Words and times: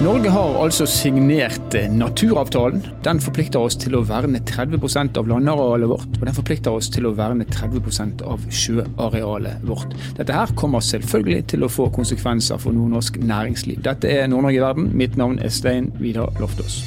Norge 0.00 0.30
har 0.32 0.54
altså 0.56 0.86
signert 0.88 1.74
eh, 1.76 1.90
naturavtalen. 1.92 2.80
Den 3.04 3.18
forplikter 3.20 3.60
oss 3.60 3.76
til 3.76 3.98
å 3.98 4.00
verne 4.08 4.40
30% 4.48 5.20
av 5.20 5.28
landarealet 5.28 5.90
vårt, 5.92 6.16
og 6.16 6.24
den 6.24 6.38
forplikter 6.38 6.72
oss 6.72 6.88
til 6.88 7.10
å 7.10 7.12
verne 7.18 7.44
30% 7.44 8.24
av 8.24 8.48
sjøarealet 8.48 9.60
vårt. 9.68 9.92
Dette 10.16 10.32
her 10.32 10.56
kommer 10.56 10.80
selvfølgelig 10.80 11.42
til 11.52 11.68
å 11.68 11.72
få 11.72 11.90
konsekvenser 11.92 12.64
for 12.64 12.72
nordnorsk 12.72 13.20
næringsliv. 13.20 13.84
Dette 13.84 14.08
er 14.08 14.32
Nord-Norge 14.32 14.56
i 14.56 14.64
verden. 14.64 14.90
Mitt 14.96 15.20
navn 15.20 15.36
er 15.36 15.52
Stein 15.52 15.92
Vidar 16.00 16.32
Loftaas. 16.40 16.80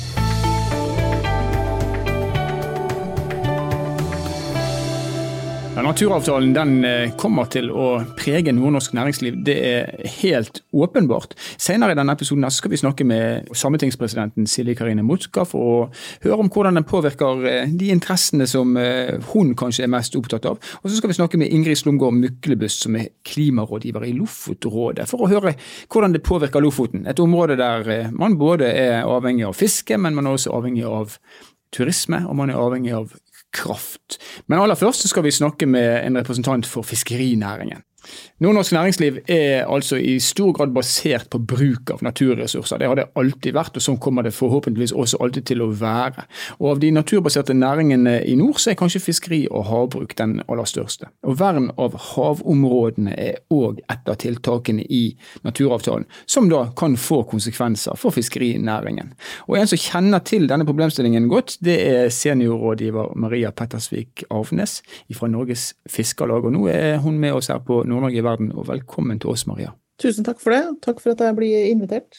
Ja, 5.76 5.82
naturavtalen 5.82 6.52
den 6.54 6.84
eh, 6.86 7.12
kommer 7.18 7.48
til 7.50 7.72
å 7.74 8.04
prege 8.14 8.52
nordnorsk 8.54 8.94
næringsliv, 8.94 9.40
det 9.42 9.56
er 9.66 9.88
helt 10.20 10.60
åpenbart. 10.70 11.32
Senere 11.58 11.96
i 11.96 11.98
denne 11.98 12.14
episoden 12.14 12.46
skal 12.54 12.70
vi 12.70 12.78
snakke 12.78 13.08
med 13.10 13.50
sametingspresidenten 13.58 14.46
Silje 14.46 14.76
Karine 14.78 15.02
Mutka 15.02 15.48
for 15.50 15.72
å 15.72 15.80
høre 16.28 16.38
om 16.44 16.52
hvordan 16.54 16.78
den 16.78 16.86
påvirker 16.86 17.48
eh, 17.50 17.74
de 17.74 17.90
interessene 17.90 18.46
som 18.52 18.78
eh, 18.78 19.16
hun 19.32 19.56
kanskje 19.58 19.88
er 19.88 19.92
mest 19.96 20.14
opptatt 20.20 20.46
av. 20.52 20.62
Og 20.84 20.92
så 20.92 21.00
skal 21.00 21.10
vi 21.10 21.18
snakke 21.18 21.42
med 21.42 21.50
Ingrid 21.58 21.82
Slumgård 21.82 22.20
Myklebust, 22.20 22.86
som 22.86 23.00
er 23.02 23.10
klimarådgiver 23.26 24.06
i 24.06 24.14
Lofotrådet, 24.20 25.10
for 25.10 25.26
å 25.26 25.32
høre 25.34 25.56
hvordan 25.88 26.14
det 26.14 26.22
påvirker 26.30 26.62
Lofoten. 26.62 27.10
Et 27.10 27.26
område 27.26 27.58
der 27.58 28.14
man 28.14 28.38
både 28.38 28.70
er 28.70 29.10
avhengig 29.10 29.50
av 29.50 29.58
fiske, 29.58 29.98
men 29.98 30.14
man 30.14 30.30
er 30.30 30.38
også 30.38 30.54
avhengig 30.54 30.86
av 30.86 31.18
turisme, 31.74 32.22
og 32.30 32.38
man 32.38 32.54
er 32.54 32.62
avhengig 32.62 32.94
av 32.94 33.18
kraft. 33.54 34.20
Men 34.48 34.60
aller 34.60 34.76
først 34.76 35.08
skal 35.10 35.24
vi 35.24 35.32
snakke 35.32 35.66
med 35.66 36.06
en 36.06 36.18
representant 36.18 36.66
for 36.66 36.82
fiskerinæringen. 36.82 37.84
Nordnorsk 38.44 38.74
næringsliv 38.76 39.18
er 39.28 39.66
altså 39.72 39.96
i 39.96 40.20
stor 40.20 40.52
grad 40.52 40.74
basert 40.76 41.30
på 41.32 41.40
bruk 41.40 41.92
av 41.94 42.02
naturressurser. 42.04 42.78
Det 42.78 42.88
har 42.88 43.00
det 43.00 43.06
alltid 43.16 43.56
vært, 43.56 43.78
og 43.78 43.86
sånn 43.86 44.00
kommer 44.02 44.26
det 44.26 44.34
forhåpentligvis 44.36 44.92
også 44.92 45.20
alltid 45.24 45.48
til 45.52 45.64
å 45.64 45.70
være. 45.72 46.26
Og 46.60 46.74
Av 46.74 46.80
de 46.82 46.90
naturbaserte 46.92 47.54
næringene 47.54 48.16
i 48.26 48.36
nord, 48.36 48.58
så 48.60 48.72
er 48.72 48.80
kanskje 48.80 49.04
fiskeri 49.04 49.42
og 49.52 49.68
havbruk 49.70 50.16
den 50.18 50.40
aller 50.48 50.68
største. 50.68 51.08
Og 51.24 51.38
Vern 51.40 51.70
av 51.78 51.96
havområdene 52.10 53.14
er 53.14 53.40
òg 53.54 53.80
et 53.86 54.10
av 54.10 54.18
tiltakene 54.20 54.84
i 54.90 55.04
naturavtalen, 55.46 56.08
som 56.26 56.50
da 56.50 56.66
kan 56.78 56.98
få 56.98 57.22
konsekvenser 57.30 57.96
for 58.00 58.16
fiskerinæringen. 58.16 59.14
Og 59.48 59.58
En 59.64 59.68
som 59.68 59.80
kjenner 59.80 60.20
til 60.20 60.50
denne 60.50 60.66
problemstillingen 60.66 61.30
godt, 61.32 61.58
det 61.64 61.78
er 61.88 62.10
seniorrådgiver 62.12 63.14
Maria 63.16 63.52
Pettersvik 63.52 64.26
Avnes 64.34 64.82
fra 65.14 65.30
Norges 65.30 65.74
Fiskarlag. 65.90 66.46
Og 66.46 66.54
nå 66.56 66.68
er 66.72 66.98
hun 67.04 67.20
med 67.22 67.38
oss 67.38 67.48
her 67.54 67.62
på 67.64 67.84
Nord-Norge 67.94 68.20
i 68.20 68.26
verden, 68.26 68.52
og 68.58 68.68
velkommen 68.68 69.22
til 69.22 69.34
oss, 69.34 69.48
Maria. 69.50 69.72
Tusen 70.02 70.26
takk 70.26 70.40
for 70.42 70.56
det. 70.56 70.62
Takk 70.82 71.02
for 71.04 71.14
at 71.14 71.22
jeg 71.22 71.36
blir 71.38 71.68
invitert. 71.70 72.18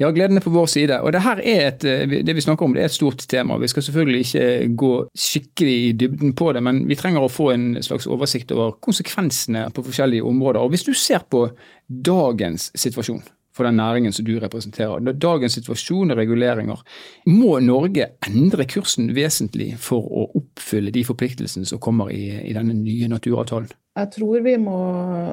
Ja, 0.00 0.08
gleden 0.14 0.40
er 0.40 0.44
på 0.44 0.52
vår 0.54 0.70
side. 0.72 0.96
Og 1.04 1.12
det 1.12 1.20
her 1.22 1.42
er 1.44 1.66
et, 1.68 1.84
eh, 1.84 2.22
det 2.24 2.34
vi 2.34 2.40
snakker 2.40 2.64
om, 2.64 2.72
det 2.74 2.82
er 2.82 2.88
et 2.88 2.96
stort 2.96 3.26
tema. 3.28 3.58
Vi 3.60 3.68
skal 3.68 3.82
selvfølgelig 3.82 4.20
ikke 4.24 4.76
gå 4.76 4.92
skikkelig 5.14 5.76
i 5.88 5.92
dybden 5.92 6.32
på 6.34 6.52
det, 6.56 6.62
men 6.62 6.86
vi 6.88 6.96
trenger 6.96 7.20
å 7.20 7.30
få 7.30 7.52
en 7.52 7.82
slags 7.82 8.08
oversikt 8.08 8.52
over 8.56 8.72
konsekvensene 8.80 9.68
på 9.70 9.84
forskjellige 9.84 10.24
områder. 10.24 10.60
Og 10.60 10.70
hvis 10.70 10.88
du 10.88 10.94
ser 10.94 11.20
på 11.30 11.50
dagens 11.88 12.70
situasjon, 12.74 13.22
for 13.60 13.68
den 13.68 13.76
næringen 13.76 14.14
som 14.16 14.24
du 14.24 14.38
representerer. 14.40 15.02
Når 15.04 15.18
Dagens 15.20 15.58
situasjon 15.58 16.14
og 16.14 16.20
reguleringer. 16.20 16.80
Må 17.28 17.58
Norge 17.60 18.06
endre 18.26 18.64
kursen 18.70 19.10
vesentlig 19.16 19.74
for 19.82 20.06
å 20.06 20.26
oppfylle 20.40 20.92
de 20.94 21.04
forpliktelsene 21.04 21.68
som 21.68 21.82
kommer 21.82 22.12
i, 22.14 22.24
i 22.48 22.54
denne 22.56 22.76
nye 22.78 23.10
naturavtalen? 23.12 23.68
Jeg 24.00 24.12
tror 24.14 24.40
vi 24.46 24.54
må 24.62 24.78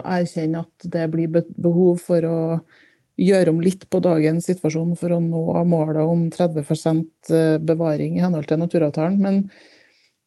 erkjenne 0.02 0.66
at 0.66 0.89
det 0.92 1.05
blir 1.14 1.31
behov 1.31 2.03
for 2.03 2.28
å 2.28 2.39
gjøre 3.17 3.53
om 3.53 3.61
litt 3.64 3.88
på 3.89 4.02
dagens 4.03 4.45
situasjon 4.50 4.92
for 5.00 5.16
å 5.16 5.22
nå 5.23 5.45
målet 5.70 6.03
om 6.03 6.28
30% 6.33 7.31
bevaring 7.66 8.17
i 8.17 8.25
henhold 8.25 8.50
til 8.50 8.59
naturavtalen. 8.61 9.17
Men 9.23 9.39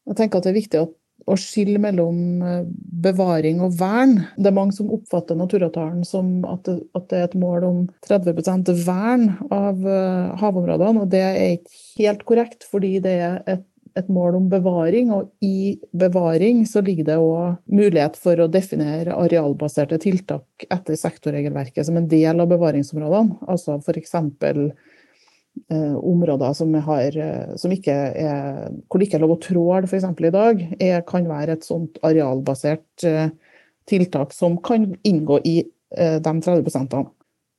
jeg 0.09 0.19
tenker 0.19 0.41
at 0.41 0.49
det 0.49 0.55
er 0.55 0.59
viktig 0.59 0.81
at 0.81 0.97
å 1.28 1.36
skille 1.38 1.81
mellom 1.82 2.42
eh, 2.44 2.60
bevaring 3.04 3.62
og 3.64 3.75
vern. 3.81 4.16
Det 4.36 4.50
er 4.50 4.56
mange 4.56 4.76
som 4.76 4.92
oppfatter 4.94 5.38
naturavtalen 5.38 6.04
som 6.06 6.38
at 6.48 6.64
det, 6.69 6.78
at 6.97 7.08
det 7.10 7.19
er 7.19 7.26
et 7.28 7.41
mål 7.41 7.66
om 7.69 7.81
30 8.06 8.70
vern 8.86 9.26
av 9.54 9.82
eh, 9.86 10.31
havområdene, 10.41 11.04
og 11.04 11.10
det 11.12 11.25
er 11.25 11.42
ikke 11.58 11.75
helt 12.00 12.25
korrekt, 12.28 12.69
fordi 12.70 12.97
det 13.04 13.16
er 13.20 13.41
et, 13.50 13.66
et 13.98 14.10
mål 14.12 14.38
om 14.38 14.48
bevaring, 14.53 15.10
og 15.14 15.31
i 15.44 15.78
bevaring 15.97 16.62
så 16.69 16.82
ligger 16.84 17.08
det 17.08 17.19
òg 17.20 17.58
mulighet 17.72 18.19
for 18.20 18.38
å 18.41 18.50
definere 18.50 19.16
arealbaserte 19.19 19.98
tiltak 20.02 20.69
etter 20.70 20.98
sektorregelverket 20.98 21.88
som 21.88 21.98
en 21.98 22.08
del 22.10 22.42
av 22.42 22.50
bevaringsområdene. 22.52 23.41
Altså 23.50 23.81
f.eks. 23.81 24.16
Eh, 25.69 25.97
områder 25.97 26.53
som, 26.53 26.75
har, 26.75 27.16
eh, 27.16 27.54
som 27.56 27.72
ikke 27.75 27.94
er, 27.94 28.71
hvor 28.88 29.00
det 29.00 29.09
ikke 29.09 29.19
er 29.19 29.25
lov 29.25 29.34
å 29.37 29.41
tråle 29.43 29.88
f.eks. 29.88 30.06
i 30.06 30.32
dag, 30.34 30.62
er, 30.82 31.03
kan 31.06 31.26
være 31.28 31.56
et 31.56 31.66
sånt 31.66 31.98
arealbasert 32.06 33.04
eh, 33.06 33.32
tiltak 33.91 34.34
som 34.34 34.56
kan 34.62 34.88
inngå 35.06 35.41
i 35.47 35.56
de 35.91 36.20
30 36.22 36.62
prosentene. 36.62 37.10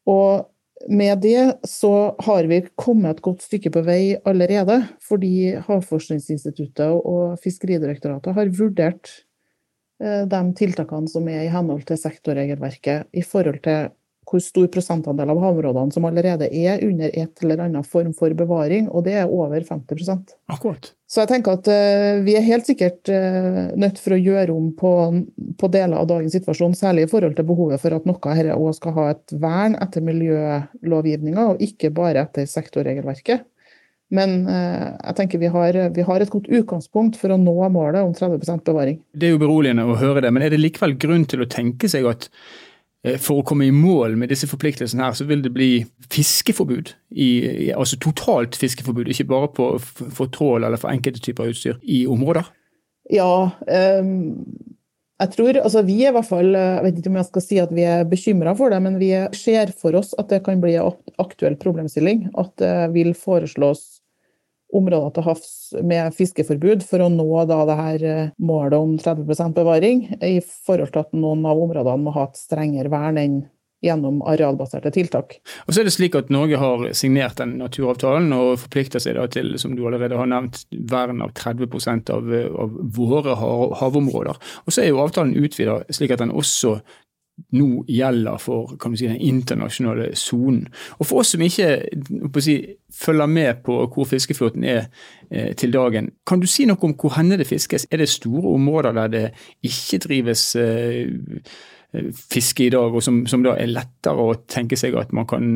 Og 0.08 0.46
med 0.88 1.20
det 1.20 1.66
så 1.68 2.14
har 2.24 2.48
vi 2.48 2.62
kommet 2.80 3.18
et 3.18 3.26
godt 3.26 3.44
stykke 3.44 3.74
på 3.76 3.84
vei 3.84 4.04
allerede, 4.24 4.78
fordi 5.04 5.58
Havforskningsinstituttet 5.66 6.96
og 6.96 7.36
Fiskeridirektoratet 7.44 8.38
har 8.38 8.54
vurdert 8.56 9.12
de 10.00 10.40
tiltakene 10.58 11.12
som 11.12 11.28
er 11.28 11.44
i 11.44 11.52
henhold 11.52 11.84
til 11.90 12.00
sektorregelverket 12.00 13.12
i 13.20 13.26
forhold 13.28 13.60
til 13.68 13.92
hvor 14.32 14.42
stor 14.44 14.70
prosentandel 14.72 15.34
av 15.34 15.42
havområdene 15.44 15.92
som 15.92 16.06
allerede 16.08 16.48
er 16.48 16.84
under 16.86 17.12
et 17.12 17.44
eller 17.44 17.66
annet 17.66 17.88
form 17.88 18.14
for 18.16 18.32
bevaring, 18.38 18.88
og 18.90 19.04
det 19.08 19.18
er 19.20 19.32
over 19.32 19.60
50% 19.60 20.36
Akkurat. 20.52 20.92
Så 21.12 21.24
jeg 21.24 21.32
tenker 21.34 21.58
at 21.58 21.68
uh, 21.68 22.22
vi 22.24 22.38
er 22.40 22.46
helt 22.46 22.68
sikkert 22.70 23.12
uh, 23.12 23.74
nødt 23.80 24.00
for 24.00 24.16
å 24.16 24.22
gjøre 24.22 24.56
om 24.56 24.70
på, 24.78 24.94
på, 25.60 25.70
deler 25.74 26.00
av 26.00 26.08
dagens 26.08 26.36
situasjon, 26.38 26.78
særlig 26.80 27.06
i 27.08 27.12
forhold 27.12 27.36
til 27.36 27.48
behovet 27.50 27.84
for 27.84 27.98
at 27.98 28.08
noe 28.08 28.20
av 28.22 28.40
dette 28.40 28.56
òg 28.56 28.76
skal 28.78 28.96
ha 28.96 29.08
et 29.12 29.36
vern 29.44 29.76
etter 29.84 30.06
miljølovgivninga, 30.08 31.50
og 31.52 31.64
ikke 31.68 31.92
bare 31.96 32.24
etter 32.24 32.48
sektorregelverket. 32.48 33.44
Men 34.16 34.42
uh, 34.48 34.96
jeg 34.96 35.20
tenker 35.20 35.44
vi 35.44 35.52
har, 35.52 35.84
vi 35.96 36.08
har, 36.08 36.24
et 36.24 36.32
godt 36.32 36.48
utgangspunkt 36.48 37.20
for 37.20 37.36
å 37.36 37.40
nå 37.40 37.60
målet 37.76 38.04
om 38.04 38.16
30% 38.16 38.64
bevaring. 38.68 39.00
Det 39.12 39.28
er 39.28 39.36
jo 39.36 39.44
beroligende 39.44 39.88
å 39.88 40.00
høre 40.00 40.24
det, 40.24 40.32
men 40.32 40.48
er 40.48 40.56
det 40.56 40.64
likevel 40.64 40.96
grunn 41.00 41.28
til 41.28 41.44
å 41.44 41.52
tenke 41.52 41.92
seg 41.92 42.08
at 42.08 42.32
Eh, 42.32 42.71
for 43.02 43.42
å 43.42 43.46
komme 43.48 43.66
i 43.66 43.74
mål 43.74 44.14
med 44.22 44.30
disse 44.30 44.46
forpliktelsene 44.50 45.08
her, 45.08 45.16
så 45.18 45.26
vil 45.26 45.42
det 45.42 45.54
bli 45.56 45.70
fiskeforbud. 46.14 46.94
I, 47.18 47.30
altså 47.74 47.98
totalt 48.02 48.58
fiskeforbud, 48.60 49.10
ikke 49.10 49.30
bare 49.32 49.50
på, 49.58 49.72
for 49.82 50.30
trål 50.34 50.68
eller 50.68 50.82
for 50.82 50.94
enkelte 50.94 51.24
typer 51.26 51.50
utstyr 51.50 51.80
i 51.82 52.04
områder? 52.10 52.52
Ja, 53.12 53.50
um, 53.66 54.44
jeg 55.22 55.34
tror 55.36 55.58
altså 55.60 55.82
Vi 55.86 55.98
er 56.02 56.14
i 56.14 56.16
hvert 56.16 56.30
fall 56.30 56.54
Jeg 56.56 56.84
vet 56.86 57.00
ikke 57.02 57.12
om 57.12 57.18
jeg 57.20 57.28
skal 57.28 57.44
si 57.44 57.58
at 57.62 57.74
vi 57.76 57.84
er 57.86 58.08
bekymra 58.10 58.54
for 58.58 58.74
det, 58.74 58.80
men 58.86 59.00
vi 59.02 59.12
ser 59.38 59.74
for 59.78 59.98
oss 60.00 60.16
at 60.22 60.32
det 60.34 60.44
kan 60.46 60.62
bli 60.62 60.78
en 60.80 60.94
aktuell 61.22 61.58
problemstilling. 61.62 62.28
At 62.38 62.56
det 62.62 62.92
vil 62.96 63.14
foreslås 63.18 64.01
områder 64.78 65.16
til 65.16 65.26
havs 65.28 65.50
med 65.88 66.16
fiskeforbud 66.18 66.86
for 66.88 67.04
å 67.04 67.10
nå 67.12 67.30
da 67.50 67.62
det 67.70 67.80
her 67.80 68.06
eh, 68.08 68.36
målet 68.42 68.78
om 68.80 68.98
30% 69.00 69.58
bevaring, 69.58 70.06
i 70.22 70.38
forhold 70.42 70.94
til 70.94 71.04
at 71.04 71.18
noen 71.18 71.48
av 71.48 71.60
områdene 71.62 72.06
må 72.06 72.14
ha 72.16 72.28
et 72.30 72.40
strengere 72.40 72.92
vern 72.92 73.20
enn 73.22 73.42
gjennom 73.82 74.20
arealbaserte 74.30 74.92
tiltak. 74.94 75.40
Og 75.66 75.74
så 75.74 75.82
er 75.82 75.88
det 75.88 75.96
slik 75.96 76.16
at 76.18 76.30
Norge 76.34 76.60
har 76.62 76.84
signert 76.98 77.40
den 77.42 77.56
naturavtalen 77.58 78.30
og 78.36 78.60
forplikter 78.62 79.02
seg 79.02 79.18
da 79.18 79.26
til 79.32 79.56
som 79.62 79.74
du 79.78 79.84
allerede 79.88 80.20
har 80.20 80.30
nevnt, 80.30 80.64
vern 80.92 81.24
av 81.26 81.34
30 81.38 82.14
av, 82.14 82.34
av 82.66 82.76
våre 82.98 83.38
havområder. 83.82 84.38
Og 84.66 84.74
Så 84.74 84.84
er 84.84 84.92
jo 84.92 85.02
avtalen 85.02 85.34
utvidet 85.34 85.96
slik 85.98 86.14
at 86.14 86.22
den 86.22 86.34
også 86.34 86.78
nå 87.52 87.84
gjelder 87.90 88.40
for 88.42 88.76
si, 88.96 89.08
den 89.08 89.20
internasjonale 89.20 90.12
sonen. 90.20 90.68
Og 91.00 91.08
For 91.08 91.22
oss 91.22 91.34
som 91.36 91.44
ikke 91.44 91.72
si, 92.44 92.58
følger 93.02 93.32
med 93.32 93.64
på 93.66 93.78
hvor 93.92 94.08
fiskeflåten 94.08 94.66
er 94.68 94.86
eh, 95.30 95.52
til 95.58 95.74
dagen, 95.74 96.12
kan 96.28 96.42
du 96.42 96.48
si 96.50 96.68
noe 96.70 96.80
om 96.88 96.96
hvor 97.00 97.16
henne 97.18 97.40
det 97.40 97.50
fiskes? 97.50 97.88
Er 97.92 98.04
det 98.04 98.12
store 98.12 98.56
områder 98.56 98.96
der 98.98 99.12
det 99.12 99.26
ikke 99.68 100.02
drives 100.08 100.52
eh, 100.60 101.10
fiske 102.16 102.70
i 102.70 102.72
dag, 102.72 102.94
og 102.94 103.04
som, 103.04 103.26
som, 103.28 103.44
da 103.44 103.58
er 103.60 103.72
lettere 103.72 104.30
å 104.30 104.38
tenke 104.48 104.80
seg 104.80 104.96
at 105.00 105.12
man 105.16 105.28
kan 105.28 105.50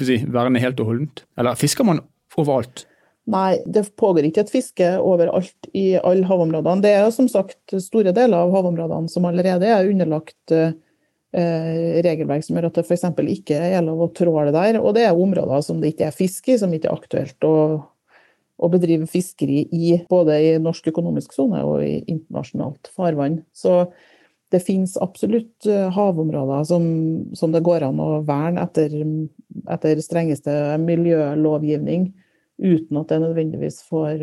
si, 0.00 0.18
verne 0.26 0.62
helt 0.62 0.82
og 0.82 0.90
holdent? 0.90 1.24
Eller 1.38 1.58
fisker 1.58 1.86
man 1.86 2.02
overalt? 2.40 2.88
Nei, 3.30 3.54
det 3.64 3.86
pågår 3.96 4.26
ikke 4.28 4.42
et 4.42 4.50
fiske 4.52 4.88
overalt 5.00 5.68
i 5.72 5.94
alle 5.96 6.26
havområdene. 6.28 6.82
Det 6.84 6.90
er 6.92 7.06
som 7.14 7.28
sagt 7.30 7.72
store 7.80 8.12
deler 8.12 8.36
av 8.36 8.52
havområdene 8.52 9.08
som 9.08 9.24
allerede 9.24 9.70
er 9.70 9.88
underlagt 9.88 10.52
eh, 10.52 10.74
Eh, 10.74 10.93
regelverk 11.34 12.44
som 12.46 12.56
gjør 12.56 12.68
at 12.68 12.78
det 12.78 12.84
f.eks. 12.86 13.04
ikke 13.34 13.58
er 13.58 13.82
lov 13.82 14.04
å 14.06 14.12
tråle 14.14 14.52
der. 14.54 14.78
Og 14.80 14.94
det 14.96 15.06
er 15.08 15.18
områder 15.18 15.64
som 15.66 15.80
det 15.82 15.94
ikke 15.94 16.08
er 16.08 16.16
fisk 16.16 16.48
i, 16.52 16.58
som 16.60 16.72
ikke 16.74 16.90
er 16.90 16.98
aktuelt 16.98 17.46
å, 17.48 17.54
å 18.56 18.70
bedrive 18.72 19.08
fiskeri 19.10 19.64
i. 19.74 19.94
Både 20.10 20.38
i 20.40 20.52
norsk 20.62 20.92
økonomisk 20.92 21.34
sone 21.36 21.62
og 21.66 21.82
i 21.86 21.96
internasjonalt 22.02 22.90
farvann. 22.94 23.40
Så 23.56 23.82
det 24.54 24.62
finnes 24.62 24.94
absolutt 25.02 25.66
eh, 25.66 25.88
havområder 25.94 26.66
som, 26.68 26.84
som, 27.34 27.54
det 27.54 27.64
går 27.66 27.88
an 27.88 28.02
å 28.02 28.10
verne 28.26 28.62
etter 28.62 28.92
etter 29.72 30.02
strengeste 30.04 30.52
miljølovgivning, 30.82 32.12
uten 32.62 33.00
at 33.00 33.10
det 33.10 33.20
nødvendigvis 33.22 33.80
får 33.88 34.22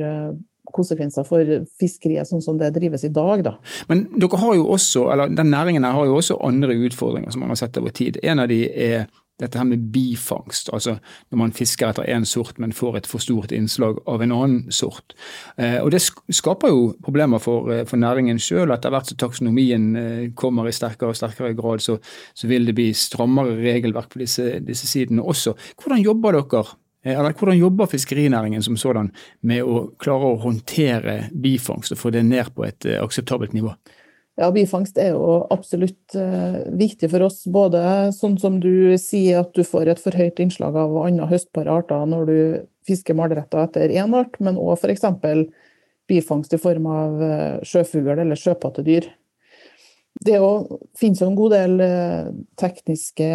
konsekvenser 0.76 1.28
for 1.28 1.56
fiskeriet 1.80 2.30
sånn 2.30 2.44
som 2.44 2.60
det 2.60 2.74
drives 2.76 3.06
i 3.08 3.14
dag. 3.14 3.44
Da. 3.48 3.58
Men 3.92 4.06
dere 4.20 4.42
har 4.42 4.56
jo 4.58 4.70
også, 4.76 5.08
eller 5.14 5.34
den 5.36 5.52
næringen 5.54 5.88
her 5.88 5.98
har 5.98 6.10
jo 6.10 6.20
også 6.20 6.40
andre 6.46 6.78
utfordringer 6.88 7.34
som 7.34 7.44
man 7.44 7.54
har 7.54 7.62
sett 7.64 7.78
over 7.82 7.94
tid. 7.96 8.20
En 8.24 8.44
av 8.44 8.52
de 8.52 8.64
er 8.70 9.10
dette 9.42 9.58
her 9.58 9.66
med 9.66 9.88
bifangst, 9.94 10.70
altså 10.74 10.98
når 11.32 11.40
man 11.42 11.54
fisker 11.56 11.90
etter 11.90 12.10
én 12.14 12.26
sort, 12.30 12.60
men 12.62 12.76
får 12.76 13.00
et 13.00 13.10
for 13.10 13.24
stort 13.24 13.54
innslag 13.56 13.98
av 14.10 14.22
en 14.22 14.34
annen 14.36 14.74
sort. 14.74 15.16
Eh, 15.58 15.80
og 15.82 15.92
Det 15.92 16.02
skaper 16.02 16.70
jo 16.70 16.94
problemer 17.04 17.42
for, 17.42 17.72
eh, 17.72 17.86
for 17.86 17.98
næringen 17.98 18.40
sjøl. 18.40 18.72
Etter 18.72 18.94
hvert 18.94 19.08
som 19.08 19.18
taksonomien 19.18 19.96
eh, 19.96 20.30
kommer 20.36 20.68
i 20.68 20.76
sterkere 20.76 21.10
og 21.10 21.18
sterkere 21.18 21.56
grad, 21.58 21.82
så, 21.82 21.98
så 22.36 22.48
vil 22.48 22.66
det 22.66 22.76
bli 22.76 22.92
strammere 22.94 23.58
regelverk 23.58 24.10
på 24.10 24.22
disse, 24.22 24.60
disse 24.60 24.88
sidene 24.88 25.24
også. 25.24 25.56
Hvordan 25.82 26.04
jobber 26.04 26.38
dere 26.38 26.66
eller 27.04 27.34
hvordan 27.34 27.58
jobber 27.58 27.90
fiskerinæringen 27.90 28.64
som 28.66 28.78
sådan 28.78 29.10
med 29.42 29.64
å 29.66 29.88
klare 30.02 30.34
å 30.34 30.42
håndtere 30.44 31.16
bifangst 31.34 31.96
og 31.96 32.02
få 32.02 32.12
det 32.14 32.24
ned 32.28 32.54
på 32.56 32.68
et 32.68 32.86
akseptabelt 33.02 33.56
nivå? 33.58 33.74
Ja, 34.40 34.48
Bifangst 34.54 34.98
er 34.98 35.12
jo 35.12 35.42
absolutt 35.52 36.16
uh, 36.16 36.62
viktig 36.80 37.10
for 37.12 37.28
oss. 37.28 37.44
Både 37.52 37.82
sånn 38.16 38.38
som 38.42 38.62
du 38.64 38.96
sier 39.02 39.44
at 39.44 39.52
du 39.54 39.66
får 39.68 39.92
et 39.92 40.02
for 40.02 40.16
høyt 40.18 40.40
innslag 40.42 40.78
av 40.80 40.96
andre 41.04 41.28
høstbare 41.30 41.82
arter 41.82 42.08
når 42.10 42.30
du 42.30 42.38
fisker 42.88 43.18
malretter 43.18 43.66
etter 43.66 43.94
én 43.94 44.16
art, 44.18 44.40
men 44.40 44.58
òg 44.58 44.80
f.eks. 44.80 45.04
bifangst 46.10 46.56
i 46.56 46.62
form 46.62 46.88
av 46.90 47.20
sjøfugl 47.68 48.16
eller 48.16 48.40
sjøpattedyr. 48.40 49.12
Det 50.22 50.38
finnes 51.00 51.22
jo 51.22 51.30
en 51.32 51.38
god 51.38 51.54
del 51.56 51.80
uh, 51.82 52.32
tekniske 52.60 53.30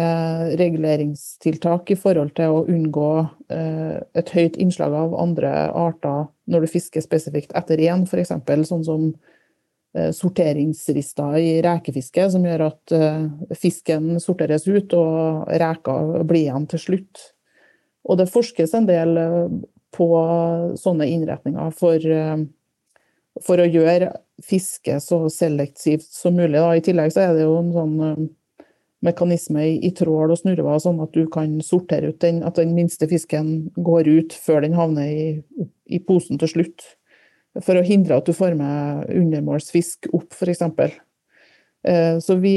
reguleringstiltak 0.61 1.89
i 1.91 1.97
forhold 1.99 2.35
til 2.37 2.53
å 2.53 2.61
unngå 2.69 3.09
et 3.49 4.29
høyt 4.35 4.57
innslag 4.59 4.91
av 4.91 5.15
andre 5.19 5.51
arter 5.71 6.27
når 6.51 6.63
du 6.63 6.69
fisker 6.71 7.03
spesifikt 7.03 7.53
etter 7.55 7.79
én, 7.79 8.03
f.eks. 8.07 8.33
sånn 8.67 8.83
som 8.83 9.05
Eh, 9.97 10.11
sorteringsrister 10.11 11.37
i 11.37 11.61
rekefiske, 11.63 12.27
som 12.29 12.43
gjør 12.45 12.65
at 12.67 12.93
eh, 12.93 13.23
fisken 13.57 14.17
sorteres 14.21 14.67
ut 14.67 14.93
og 14.93 15.47
reka 15.61 15.95
blir 16.27 16.43
igjen 16.43 16.67
til 16.69 16.81
slutt. 16.83 17.23
Og 18.05 18.19
det 18.19 18.27
forskes 18.29 18.75
en 18.77 18.89
del 18.89 19.17
eh, 19.17 19.55
på 19.95 20.07
sånne 20.77 21.07
innretninger 21.09 21.71
for, 21.73 22.03
for 23.45 23.61
å 23.61 23.67
gjøre 23.67 24.11
fiske 24.43 24.99
så 25.03 25.23
selektivt 25.33 26.07
som 26.09 26.37
mulig. 26.37 26.57
Da. 26.59 26.73
I 26.75 26.83
tillegg 26.85 27.13
så 27.13 27.25
er 27.25 27.37
det 27.37 27.45
jo 27.45 27.57
en 27.59 27.73
sånn 27.75 27.97
mekanisme 29.05 29.61
i, 29.61 29.73
i 29.85 29.91
trål 29.95 30.33
og 30.33 30.39
snurrevad, 30.39 30.81
sånn 30.81 31.01
at 31.03 31.13
du 31.13 31.27
kan 31.31 31.57
sortere 31.65 32.11
ut 32.13 32.21
den, 32.23 32.41
at 32.45 32.57
den 32.57 32.73
minste 32.77 33.09
fisken 33.09 33.69
går 33.75 34.09
ut 34.09 34.37
før 34.45 34.63
den 34.65 34.77
havner 34.77 35.09
i, 35.11 35.27
i 35.85 36.01
posen 36.03 36.41
til 36.41 36.55
slutt 36.55 36.87
for 37.63 37.77
å 37.77 37.85
hindre 37.85 38.17
at 38.17 38.27
du 38.27 38.35
får 38.37 38.55
med 38.57 39.11
undermålsfisk 39.17 40.09
opp, 40.13 40.33
f.eks. 40.35 40.63
Eh, 41.87 42.17
så 42.21 42.35
vi, 42.41 42.55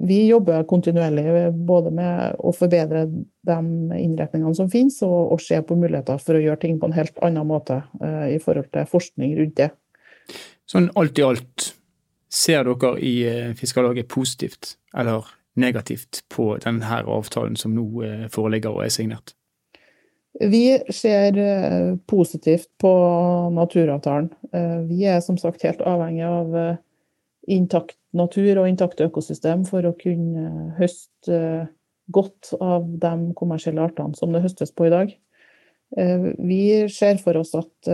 vi, 0.00 0.18
jobber 0.28 0.66
kontinuerlig 0.68 1.52
både 1.68 1.92
med 1.94 2.40
å 2.40 2.52
forbedre 2.56 3.06
de 3.46 3.58
innretningene 3.98 4.54
som 4.56 4.70
finnes, 4.72 4.98
og, 5.06 5.34
og 5.36 5.44
se 5.44 5.60
på 5.64 5.78
muligheter 5.78 6.20
for 6.22 6.36
å 6.38 6.42
gjøre 6.42 6.62
ting 6.64 6.80
på 6.80 6.90
en 6.90 6.96
helt 6.96 7.22
annen 7.24 7.48
måte 7.48 7.82
eh, 8.02 8.34
i 8.36 8.40
forhold 8.42 8.72
til 8.74 8.88
forskning 8.90 9.36
rundt 9.38 9.56
det. 9.60 9.70
Sånn 10.68 10.90
alt 10.96 11.18
i 11.18 11.26
alt, 11.26 11.68
ser 12.32 12.64
dere 12.64 12.96
i 13.04 13.14
eh, 13.28 13.52
Fiskarlaget 13.58 14.08
positivt 14.08 14.76
eller 14.96 15.28
negativt 15.60 16.22
på 16.32 16.54
denne 16.62 17.02
avtalen 17.04 17.58
som 17.60 17.74
nå 17.76 18.28
foreligger 18.32 18.72
og 18.72 18.86
er 18.86 18.92
signert? 18.94 19.34
Vi 20.40 20.78
ser 20.88 21.38
eh, 21.38 21.96
positivt 22.08 22.68
på 22.80 22.92
naturavtalen. 23.52 24.30
Eh, 24.52 24.78
vi 24.88 25.04
er 25.04 25.20
som 25.20 25.36
sagt 25.38 25.64
helt 25.66 25.82
avhengig 25.84 26.24
av 26.24 26.56
eh, 26.56 26.78
intakt 27.52 27.98
natur 28.16 28.62
og 28.62 28.68
intakte 28.70 29.10
økosystem 29.10 29.66
for 29.68 29.84
å 29.84 29.96
kunne 29.98 30.72
høste 30.78 31.68
godt 32.12 32.54
av 32.60 32.88
de 33.02 33.12
kommersielle 33.36 33.84
artene 33.84 34.16
som 34.16 34.32
det 34.32 34.42
høstes 34.44 34.72
på 34.76 34.88
i 34.88 34.92
dag. 34.92 35.12
Vi 35.92 36.88
ser 36.92 37.18
for 37.20 37.36
oss 37.36 37.50
at 37.56 37.88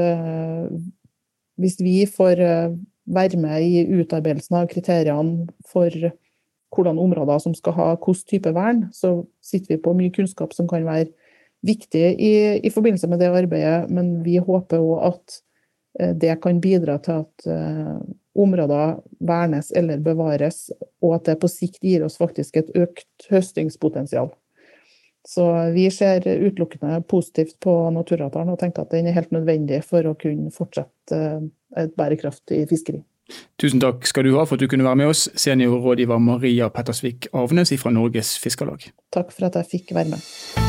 hvis 1.59 1.79
vi 1.83 2.01
får 2.07 2.41
være 3.09 3.41
med 3.41 3.65
i 3.65 3.85
utarbeidelsen 4.01 4.57
av 4.61 4.69
kriteriene 4.71 5.49
for 5.67 5.93
hvordan 6.75 7.01
områder 7.01 7.41
som 7.43 7.55
skal 7.57 7.77
ha 7.79 7.89
hvilken 7.97 8.29
type 8.29 8.53
vern, 8.55 8.87
så 8.93 9.25
sitter 9.45 9.75
vi 9.75 9.83
på 9.83 9.95
mye 9.97 10.13
kunnskap 10.15 10.55
som 10.57 10.69
kan 10.69 10.87
være 10.87 11.11
viktig 11.67 12.05
i, 12.21 12.33
i, 12.63 12.71
forbindelse 12.71 13.09
med 13.11 13.23
det 13.23 13.33
arbeidet, 13.35 13.91
men 13.91 14.19
vi 14.23 14.39
håper 14.39 14.79
òg 14.79 15.07
at 15.11 15.39
eh, 16.01 16.15
det 16.15 16.37
kan 16.43 16.61
bidra 16.63 16.99
til 17.03 17.25
at 17.25 17.49
uh, 17.51 17.99
områder 18.39 19.01
vernes 19.27 19.73
eller 19.75 19.99
bevares, 20.05 20.69
og 21.03 21.17
at 21.17 21.27
det 21.27 21.41
på 21.43 21.51
sikt 21.51 21.83
gir 21.83 22.05
oss 22.07 22.19
faktisk 22.21 22.61
et 22.61 22.71
økt 22.79 23.31
høstingspotensial. 23.33 24.31
Så 25.29 25.45
vi 25.75 25.85
ser 25.93 26.25
utelukkende 26.25 27.03
positivt 27.09 27.59
på 27.61 27.75
naturavtalen 27.93 28.55
og 28.55 28.61
tenker 28.63 28.87
at 28.87 28.95
den 28.95 29.11
er 29.11 29.17
helt 29.19 29.35
nødvendig 29.35 29.83
for 29.85 30.09
å 30.09 30.17
kunne 30.17 30.53
fortsette 30.55 31.19
uh, 31.19 31.45
et 31.77 31.93
bærekraftig 31.99 32.63
fiskeri. 32.71 33.03
Tusen 33.61 33.83
takk 33.83 34.07
skal 34.09 34.25
du 34.25 34.33
ha 34.39 34.47
for 34.49 34.57
at 34.57 34.65
du 34.65 34.71
kunne 34.73 34.87
være 34.87 35.03
med 35.03 35.13
oss, 35.13 35.27
seniorrådgiver 35.37 36.23
Maria 36.23 36.71
Pettersvik 36.73 37.29
Avnes 37.37 37.75
fra 37.77 37.93
Norges 37.93 38.39
Fiskarlag. 38.41 38.89
Takk 39.13 39.37
for 39.37 39.51
at 39.51 39.61
jeg 39.61 39.73
fikk 39.75 39.95
være 39.99 40.17
med. 40.17 40.68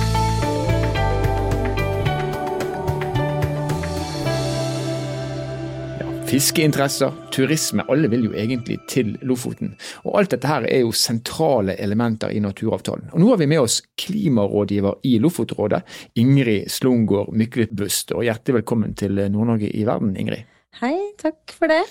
Fiskeinteresser, 6.30 7.14
turisme, 7.34 7.82
alle 7.90 8.06
vil 8.12 8.28
jo 8.28 8.34
egentlig 8.38 8.76
til 8.86 9.16
Lofoten. 9.26 9.72
Og 10.04 10.20
alt 10.20 10.36
dette 10.36 10.46
her 10.46 10.68
er 10.70 10.84
jo 10.84 10.92
sentrale 10.94 11.74
elementer 11.82 12.30
i 12.30 12.42
naturavtalen. 12.44 13.08
Og 13.16 13.24
nå 13.24 13.32
har 13.32 13.40
vi 13.42 13.48
med 13.50 13.64
oss 13.64 13.80
klimarådgiver 13.98 15.00
i 15.10 15.16
Lofotrådet, 15.24 15.80
Ingrid 16.22 16.68
Slungård 16.70 17.32
Myklebust. 17.34 18.14
Og 18.14 18.28
hjertelig 18.28 18.60
velkommen 18.60 18.94
til 18.94 19.18
Nord-Norge 19.18 19.72
i 19.74 19.82
verden, 19.88 20.12
Ingrid. 20.22 20.46
Hei, 20.84 20.94
takk 21.18 21.56
for 21.56 21.72
det. 21.72 21.82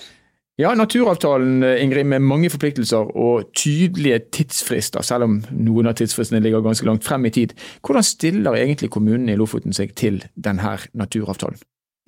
Ja, 0.58 0.70
Naturavtalen 0.79 1.64
Ingrid, 1.73 2.06
med 2.06 2.23
mange 2.23 2.50
forpliktelser 2.55 3.11
og 3.19 3.50
tydelige 3.58 4.20
tidsfrister, 4.38 5.02
selv 5.02 5.26
om 5.26 5.40
noen 5.50 5.90
av 5.90 5.96
tidsfristene 5.99 6.44
ligger 6.44 6.62
ganske 6.62 6.87
langt 6.87 7.06
frem 7.06 7.26
i 7.26 7.35
tid. 7.35 7.56
Hvordan 7.82 8.07
stiller 8.07 8.61
egentlig 8.61 8.92
kommunene 8.95 9.35
i 9.35 9.40
Lofoten 9.42 9.75
seg 9.75 9.97
til 9.99 10.23
denne 10.38 10.76
naturavtalen? 10.95 11.59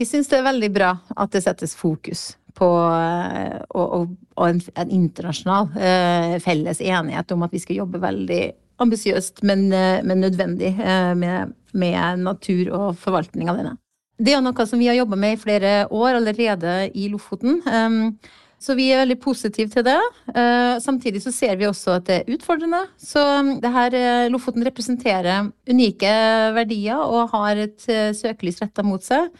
Vi 0.00 0.06
syns 0.08 0.30
det 0.32 0.38
er 0.38 0.46
veldig 0.46 0.70
bra 0.72 0.94
at 1.20 1.32
det 1.34 1.42
settes 1.44 1.74
fokus 1.76 2.30
på 2.56 2.68
eh, 2.72 3.58
og, 3.68 3.84
og, 3.84 4.14
og 4.38 4.46
en, 4.48 4.60
en, 4.80 4.92
internasjonal 4.96 5.68
eh, 5.76 6.36
felles 6.40 6.80
enighet 6.80 7.34
om 7.34 7.44
at 7.44 7.52
vi 7.52 7.60
skal 7.60 7.82
jobbe 7.82 8.00
veldig 8.00 8.40
ambisiøst, 8.80 9.42
men, 9.44 9.66
eh, 9.76 10.00
men, 10.00 10.22
nødvendig 10.24 10.72
eh, 10.72 11.12
med, 11.20 11.52
med, 11.76 12.24
natur 12.24 12.72
og 12.72 12.88
forvaltning 13.02 13.52
av 13.52 13.60
denne. 13.60 13.76
Det 14.20 14.32
er 14.36 14.40
noe 14.44 14.66
som 14.68 14.80
vi 14.80 14.88
har 14.88 14.96
jobba 14.96 15.20
med 15.20 15.36
i 15.36 15.40
flere 15.40 15.74
år 15.92 16.16
allerede 16.18 16.74
i 16.96 17.06
Lofoten. 17.12 17.60
Um, 17.64 18.16
så 18.60 18.76
vi 18.76 18.90
er 18.92 19.00
veldig 19.00 19.16
positive 19.20 19.72
til 19.72 19.84
det. 19.86 20.00
Uh, 20.32 20.76
samtidig 20.84 21.22
så 21.24 21.32
ser 21.32 21.56
vi 21.56 21.68
også 21.68 21.94
at 21.96 22.08
det 22.08 22.18
er 22.18 22.34
utfordrende. 22.36 22.82
Så 23.00 23.22
det 23.60 23.70
her, 23.72 23.96
Lofoten 24.32 24.64
representerer 24.68 25.48
unike 25.68 26.12
verdier 26.56 27.00
og 27.00 27.32
har 27.32 27.64
et 27.64 27.88
søkelys 28.16 28.60
retta 28.60 28.84
mot 28.84 29.04
seg. 29.04 29.32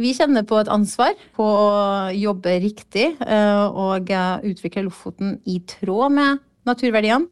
Vi 0.00 0.10
kjenner 0.16 0.42
på 0.46 0.58
et 0.58 0.70
ansvar 0.72 1.14
på 1.36 1.44
å 1.46 2.10
jobbe 2.18 2.56
riktig 2.64 3.12
eh, 3.22 3.66
og 3.68 4.10
eh, 4.10 4.46
utvikle 4.50 4.88
Lofoten 4.88 5.36
i 5.46 5.60
tråd 5.70 6.16
med 6.16 6.42
naturverdiene. 6.66 7.30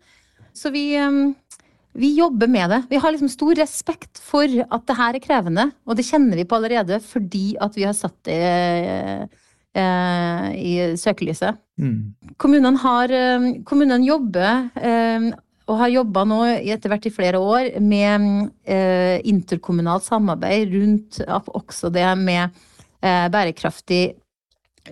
Så 0.55 0.71
vi, 0.71 0.93
eh, 0.95 1.59
vi 1.99 2.13
jobber 2.21 2.51
med 2.53 2.71
det. 2.71 2.81
Vi 2.93 3.01
har 3.03 3.15
liksom 3.15 3.33
stor 3.33 3.59
respekt 3.59 4.23
for 4.23 4.47
at 4.47 4.87
det 4.87 4.99
her 5.01 5.19
er 5.19 5.25
krevende, 5.25 5.69
og 5.83 5.99
det 5.99 6.07
kjenner 6.07 6.39
vi 6.39 6.47
på 6.47 6.61
allerede 6.61 7.01
fordi 7.03 7.57
at 7.59 7.79
vi 7.79 7.89
har 7.89 7.99
satt 7.99 8.19
det 8.29 9.31
i 9.73 10.73
søkelyset. 11.01 11.57
Mm. 11.81 12.13
Kommunene, 12.37 12.77
har, 12.83 13.15
kommunene 13.65 14.05
jobber 14.05 14.67
og 15.73 15.79
har 15.81 15.93
jobba 15.93 16.25
nå 16.29 16.41
etter 16.61 16.93
hvert 16.93 17.07
i 17.09 17.15
flere 17.15 17.41
år 17.41 17.79
med 17.81 18.27
eh, 18.69 19.23
interkommunalt 19.29 20.05
samarbeid 20.05 20.75
rundt 20.75 21.23
også 21.25 21.89
det 21.95 22.05
med 22.21 22.51
eh, 23.01 23.29
bærekraftig 23.33 24.03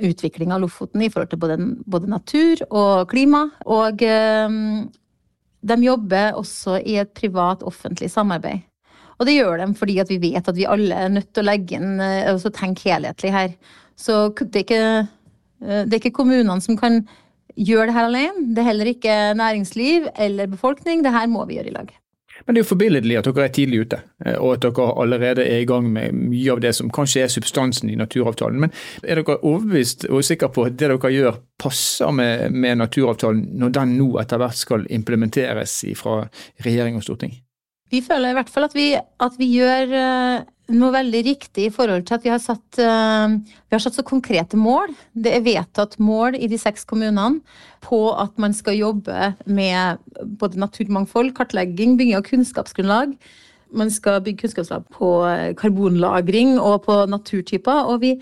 utvikling 0.00 0.54
av 0.54 0.62
Lofoten 0.62 1.02
i 1.02 1.10
forhold 1.10 1.32
til 1.32 1.42
både, 1.42 1.58
både 1.84 2.08
natur 2.08 2.64
og 2.70 3.10
klima. 3.12 3.44
Og 3.68 4.00
eh, 4.06 4.56
de 5.60 5.78
jobber 5.84 6.40
også 6.40 6.80
i 6.80 6.96
et 7.02 7.12
privat-offentlig 7.16 8.08
samarbeid. 8.12 8.64
Og 9.20 9.28
det 9.28 9.36
gjør 9.36 9.60
de 9.60 9.68
fordi 9.76 9.98
vi 10.08 10.20
vet 10.22 10.48
at 10.48 10.56
vi 10.56 10.68
alle 10.68 10.96
er 10.96 11.12
nødt 11.12 11.28
til 11.34 11.44
å 11.44 11.50
legge 11.50 11.76
inn 11.76 12.00
og 12.00 12.40
eh, 12.40 12.52
tenke 12.56 12.88
helhetlig 12.88 13.34
her. 13.34 13.56
Så 14.00 14.30
det 14.40 14.62
er 14.62 14.64
ikke, 14.64 14.84
eh, 15.60 15.82
det 15.84 15.92
er 15.92 16.00
ikke 16.00 16.16
kommunene 16.22 16.60
som 16.64 16.78
kan 16.80 17.02
gjør 17.56 17.90
det 17.90 17.96
her 17.96 18.10
alene. 18.10 18.46
Det 18.54 18.62
er 18.62 18.70
heller 18.70 18.92
ikke 18.92 19.16
næringsliv 19.38 20.10
eller 20.16 20.50
befolkning. 20.50 21.04
Det 21.04 21.14
her 21.14 21.26
må 21.30 21.46
vi 21.48 21.58
gjøre 21.58 21.72
i 21.72 21.76
lag. 21.78 21.90
Men 22.46 22.54
det 22.54 22.60
er 22.60 22.64
jo 22.64 22.70
forbilledlig 22.70 23.18
at 23.18 23.26
dere 23.28 23.44
er 23.44 23.52
tidlig 23.52 23.82
ute, 23.84 23.98
eh, 24.24 24.36
og 24.40 24.54
at 24.54 24.62
dere 24.64 24.86
allerede 25.02 25.44
er 25.44 25.60
i 25.60 25.68
gang 25.68 25.90
med 25.92 26.16
mye 26.16 26.54
av 26.54 26.62
det 26.64 26.72
som 26.76 26.92
kanskje 26.92 27.24
er 27.26 27.32
substansen 27.32 27.90
i 27.92 27.98
naturavtalen. 28.00 28.62
Men 28.64 28.72
er 29.04 29.20
dere 29.20 29.40
overbevist 29.42 30.06
og 30.08 30.24
sikre 30.26 30.50
på 30.52 30.64
at 30.68 30.78
det 30.80 30.88
dere 30.88 31.12
gjør 31.12 31.40
passer 31.60 32.14
med, 32.16 32.50
med 32.52 32.80
naturavtalen, 32.80 33.44
når 33.60 33.76
den 33.76 33.94
nå 33.98 34.08
etter 34.22 34.40
hvert 34.40 34.56
skal 34.56 34.88
implementeres 34.88 35.82
fra 36.00 36.22
regjering 36.64 36.96
og 36.96 37.04
storting? 37.04 37.36
Vi 37.90 38.00
føler 38.06 38.30
i 38.30 38.38
hvert 38.38 38.50
fall 38.52 38.68
at 38.68 38.74
vi, 38.78 38.88
at 38.94 39.38
vi 39.38 39.50
gjør 39.56 39.94
eh, 39.98 40.48
noe 40.74 40.94
veldig 40.94 41.20
riktig 41.26 41.66
i 41.68 41.72
forhold 41.74 42.06
til 42.08 42.16
at 42.16 42.26
vi 42.26 42.32
har, 42.32 42.40
satt, 42.42 42.80
uh, 42.80 43.36
vi 43.36 43.76
har 43.76 43.82
satt 43.82 43.98
så 43.98 44.04
konkrete 44.06 44.58
mål. 44.60 44.92
Det 45.12 45.34
er 45.36 45.46
vedtatt 45.46 45.98
mål 46.02 46.38
i 46.38 46.48
de 46.50 46.58
seks 46.60 46.86
kommunene 46.88 47.40
på 47.84 48.02
at 48.12 48.36
man 48.40 48.54
skal 48.56 48.78
jobbe 48.78 49.32
med 49.46 50.02
både 50.40 50.60
naturmangfold, 50.60 51.32
kartlegging, 51.38 51.96
bygging 52.00 52.18
av 52.18 52.26
kunnskapsgrunnlag. 52.28 53.16
Man 53.70 53.90
skal 53.94 54.22
bygge 54.26 54.44
kunnskapslag 54.44 54.86
på 54.94 55.10
karbonlagring 55.60 56.56
og 56.58 56.84
på 56.88 57.02
naturtyper. 57.10 57.86
og 57.86 58.00
vi 58.02 58.16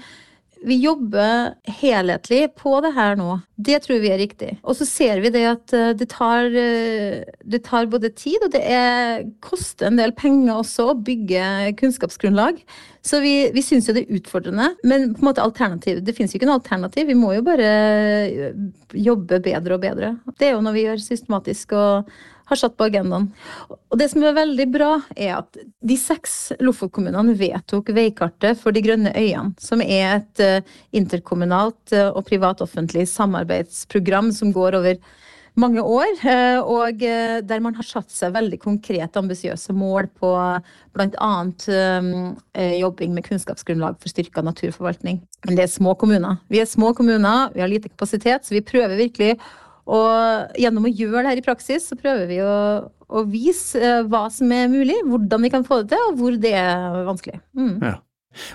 vi 0.64 0.78
jobber 0.83 1.55
helhetlig 1.81 2.49
på 2.59 2.78
det 2.83 2.95
her 2.97 3.19
nå. 3.19 3.38
Det 3.59 3.81
tror 3.83 3.99
vi 3.99 4.11
er 4.15 4.21
riktig. 4.21 4.53
Og 4.62 4.77
så 4.79 4.87
ser 4.87 5.19
vi 5.19 5.33
det 5.35 5.43
at 5.50 5.73
eh, 5.75 5.91
det 5.99 6.07
tar, 6.12 6.47
eh, 6.47 7.25
det 7.43 7.59
tar 7.67 7.88
både 7.91 8.12
tid, 8.15 8.38
og 8.47 8.53
det 8.55 8.62
er, 8.62 9.25
koster 9.43 9.88
en 9.88 9.99
del 9.99 10.15
penger 10.15 10.61
også 10.61 10.93
å 10.93 10.95
bygge 10.95 11.75
kunnskapsgrunnlag. 11.81 12.62
Så 13.03 13.19
vi, 13.25 13.35
vi 13.50 13.65
syns 13.67 13.91
jo 13.91 13.97
det 13.97 14.07
er 14.07 14.21
utfordrende. 14.21 14.71
Men 14.87 15.11
på 15.11 15.25
en 15.25 15.31
måte 15.33 15.43
alternativ, 15.43 16.05
det 16.07 16.15
finnes 16.15 16.31
jo 16.31 16.38
ikke 16.38 16.50
noe 16.50 16.61
alternativ. 16.61 17.11
Vi 17.11 17.19
må 17.19 17.35
jo 17.35 17.45
bare 17.47 17.69
jobbe 18.95 19.43
bedre 19.43 19.75
og 19.75 19.83
bedre. 19.83 20.15
Det 20.38 20.53
er 20.53 20.55
jo 20.55 20.62
noe 20.62 20.79
vi 20.79 20.87
gjør 20.87 21.07
systematisk. 21.11 21.75
og 21.75 22.19
har 22.49 22.57
satt 22.57 22.77
på 22.79 22.87
agendaen. 22.88 23.29
Og 23.69 23.99
det 24.00 24.09
som 24.12 24.23
er 24.25 24.37
veldig 24.37 24.67
bra, 24.73 24.91
er 25.17 25.35
at 25.43 25.59
de 25.61 25.97
seks 26.00 26.55
Lofotkommunene 26.65 27.35
vedtok 27.37 27.93
veikartet 27.97 28.61
for 28.61 28.73
De 28.73 28.83
grønne 28.85 29.12
øyene, 29.12 29.53
som 29.61 29.83
er 29.85 30.23
et 30.23 30.43
interkommunalt 30.97 31.93
og 32.09 32.23
privat-offentlig 32.29 33.05
samarbeidsprogram 33.49 34.33
som 34.33 34.52
går 34.52 34.78
over 34.78 34.99
mange 35.59 35.83
år, 35.83 36.12
uh, 36.23 36.61
og 36.71 37.00
der 37.00 37.61
man 37.61 37.75
har 37.75 37.83
satt 37.83 38.12
seg 38.14 38.37
veldig 38.37 38.61
konkrete, 38.62 39.19
ambisiøse 39.19 39.75
mål 39.75 40.07
på 40.14 40.31
bl.a. 40.95 41.31
jobbing 42.78 43.14
med 43.17 43.26
kunnskapsgrunnlag 43.26 43.99
for 43.99 44.09
styrka 44.12 44.45
naturforvaltning. 44.47 45.19
Men 45.47 45.59
det 45.59 45.64
er 45.67 45.73
små 45.73 45.97
kommuner. 45.99 46.38
Vi 46.49 46.61
er 46.62 46.69
små 46.71 46.93
kommuner, 46.95 47.50
vi 47.55 47.64
har 47.64 47.69
lite 47.73 47.90
kapasitet, 47.90 48.47
så 48.47 48.55
vi 48.55 48.62
prøver 48.62 48.95
virkelig 49.00 49.35
og 49.88 50.59
gjennom 50.61 50.85
å 50.85 50.93
gjøre 50.93 51.23
det 51.25 51.31
her 51.33 51.40
i 51.40 51.47
praksis, 51.47 51.87
så 51.88 51.97
prøver 51.99 52.28
vi 52.28 52.43
å, 52.45 52.57
å 53.09 53.23
vise 53.28 53.81
eh, 53.81 54.02
hva 54.09 54.26
som 54.33 54.52
er 54.52 54.69
mulig, 54.69 54.99
hvordan 55.09 55.47
vi 55.47 55.50
kan 55.55 55.64
få 55.64 55.81
det 55.83 55.95
til, 55.95 56.11
og 56.11 56.21
hvor 56.21 56.37
det 56.43 56.52
er 56.61 56.99
vanskelig. 57.09 57.40
Mm. 57.57 57.78
Ja. 57.81 57.95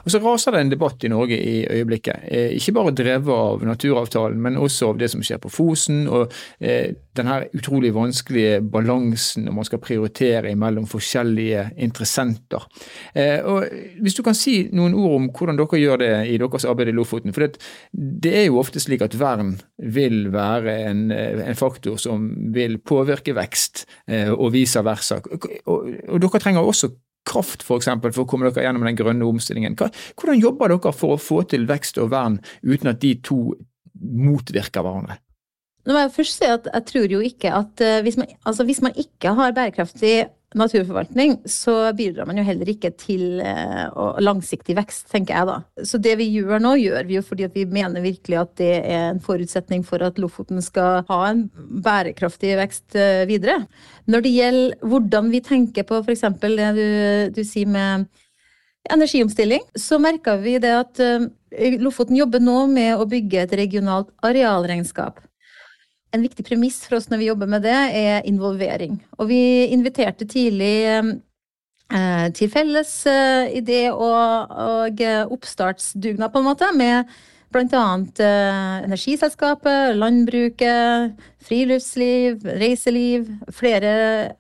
Og 0.04 0.12
Så 0.12 0.20
raser 0.24 0.56
det 0.56 0.62
en 0.64 0.72
debatt 0.74 1.04
i 1.04 1.12
Norge 1.12 1.38
i 1.38 1.56
øyeblikket. 1.70 2.28
Eh, 2.28 2.56
ikke 2.58 2.76
bare 2.78 2.94
drevet 2.96 3.34
av 3.34 3.64
naturavtalen, 3.68 4.40
men 4.42 4.60
også 4.62 4.92
av 4.92 5.00
det 5.02 5.10
som 5.14 5.24
skjer 5.24 5.42
på 5.44 5.52
Fosen, 5.54 6.06
og 6.08 6.34
eh, 6.60 6.94
den 7.18 7.32
utrolig 7.54 7.94
vanskelige 7.94 8.62
balansen 8.74 9.46
når 9.48 9.58
man 9.60 9.68
skal 9.68 9.82
prioritere 9.84 10.56
mellom 10.60 10.88
forskjellige 10.90 11.70
interessenter. 11.78 12.66
Eh, 13.14 13.40
og 13.46 13.70
Hvis 14.02 14.18
du 14.18 14.24
kan 14.26 14.38
si 14.38 14.70
noen 14.74 14.96
ord 14.98 15.16
om 15.20 15.30
hvordan 15.34 15.60
dere 15.60 15.82
gjør 15.82 16.02
det 16.02 16.12
i 16.34 16.38
deres 16.42 16.66
arbeid 16.66 16.92
i 16.92 16.96
Lofoten. 16.96 17.34
For 17.34 17.48
det 17.94 18.34
er 18.34 18.48
jo 18.48 18.60
ofte 18.62 18.82
slik 18.82 19.04
at 19.06 19.16
vern 19.20 19.56
vil 19.78 20.28
være 20.34 20.78
en, 20.90 21.06
en 21.12 21.60
faktor 21.60 21.98
som 22.02 22.30
vil 22.54 22.80
påvirke 22.80 23.36
vekst, 23.36 23.86
og 24.34 24.52
vice 24.54 24.82
versa. 24.84 25.20
Og, 25.24 25.48
og 25.68 26.22
dere 26.22 26.42
trenger 26.42 26.66
også 26.66 26.92
kraft. 27.28 27.64
For, 27.66 27.82
eksempel, 27.82 28.14
for 28.16 28.26
å 28.26 28.30
komme 28.30 28.50
dere 28.50 28.68
gjennom 28.68 28.88
den 28.88 29.00
grønne 29.00 29.28
omstillingen. 29.28 29.78
Hvordan 29.80 30.42
jobber 30.42 30.74
dere 30.74 30.96
for 30.96 31.16
å 31.16 31.22
få 31.22 31.44
til 31.50 31.68
vekst 31.70 32.00
og 32.02 32.12
vern 32.14 32.40
uten 32.64 32.92
at 32.92 33.02
de 33.04 33.16
to 33.24 33.40
motvirker 34.04 34.84
hverandre? 34.84 35.20
Nå 35.84 35.96
må 35.96 36.06
jeg 36.06 36.14
først 36.16 36.40
si 36.40 36.48
at 36.48 36.68
jeg 36.70 36.86
tror 36.88 37.12
jo 37.12 37.20
ikke 37.24 37.52
at 37.52 37.82
uh, 37.84 37.98
hvis, 38.06 38.16
man, 38.20 38.30
altså 38.48 38.64
hvis 38.68 38.80
man 38.86 38.96
ikke 39.00 39.34
har 39.36 39.56
bærekraftig 39.56 40.14
naturforvaltning, 40.60 41.38
så 41.50 41.76
bidrar 41.98 42.28
man 42.30 42.40
jo 42.40 42.46
heller 42.48 42.70
ikke 42.72 42.92
til 43.00 43.42
uh, 43.42 44.18
langsiktig 44.22 44.76
vekst, 44.78 45.08
tenker 45.12 45.36
jeg 45.36 45.50
da. 45.50 45.58
Så 45.88 46.00
det 46.02 46.16
vi 46.20 46.30
gjør 46.34 46.62
nå, 46.64 46.76
gjør 46.82 47.10
vi 47.10 47.18
jo 47.18 47.24
fordi 47.26 47.50
vi 47.54 47.66
mener 47.70 48.04
virkelig 48.06 48.40
at 48.42 48.54
det 48.62 48.72
er 48.80 49.10
en 49.10 49.22
forutsetning 49.24 49.86
for 49.88 50.04
at 50.06 50.20
Lofoten 50.22 50.62
skal 50.64 51.04
ha 51.10 51.20
en 51.30 51.46
bærekraftig 51.86 52.56
vekst 52.60 52.98
uh, 52.98 53.24
videre. 53.30 53.64
Når 54.06 54.26
det 54.26 54.36
gjelder 54.38 54.90
hvordan 54.94 55.32
vi 55.34 55.44
tenker 55.46 55.88
på 55.90 56.02
f.eks. 56.04 56.26
det 56.44 56.72
du, 56.78 56.88
du, 57.36 57.44
sier 57.48 57.70
med 57.70 58.08
energiomstilling, 58.92 59.64
så 59.80 60.02
merka 60.02 60.38
vi 60.42 60.58
det 60.64 60.74
at 60.78 61.04
uh, 61.04 61.30
Lofoten 61.82 62.18
jobber 62.18 62.42
nå 62.44 62.66
med 62.72 62.98
å 62.98 63.10
bygge 63.10 63.46
et 63.46 63.60
regionalt 63.60 64.10
arealregnskap. 64.26 65.22
En 66.14 66.22
viktig 66.22 66.46
premiss 66.46 66.84
for 66.86 67.00
oss 67.00 67.10
når 67.10 67.22
vi 67.24 67.30
jobber 67.32 67.50
med 67.50 67.64
det, 67.66 67.74
er 67.74 68.26
involvering. 68.30 69.00
Og 69.18 69.32
vi 69.32 69.42
inviterte 69.74 70.28
tidlig 70.30 70.76
eh, 70.86 72.28
til 72.38 72.52
felles 72.54 72.92
eh, 73.10 73.54
idé 73.58 73.88
og, 73.90 74.54
og 74.54 75.02
oppstartsdugnad, 75.34 76.30
på 76.30 76.44
en 76.44 76.52
måte, 76.52 76.70
med 76.78 77.10
bl.a. 77.54 77.86
Eh, 78.26 78.84
energiselskapet, 78.88 79.96
landbruket, 79.98 81.18
friluftsliv, 81.44 82.46
reiseliv. 82.62 83.30
Flere 83.54 83.94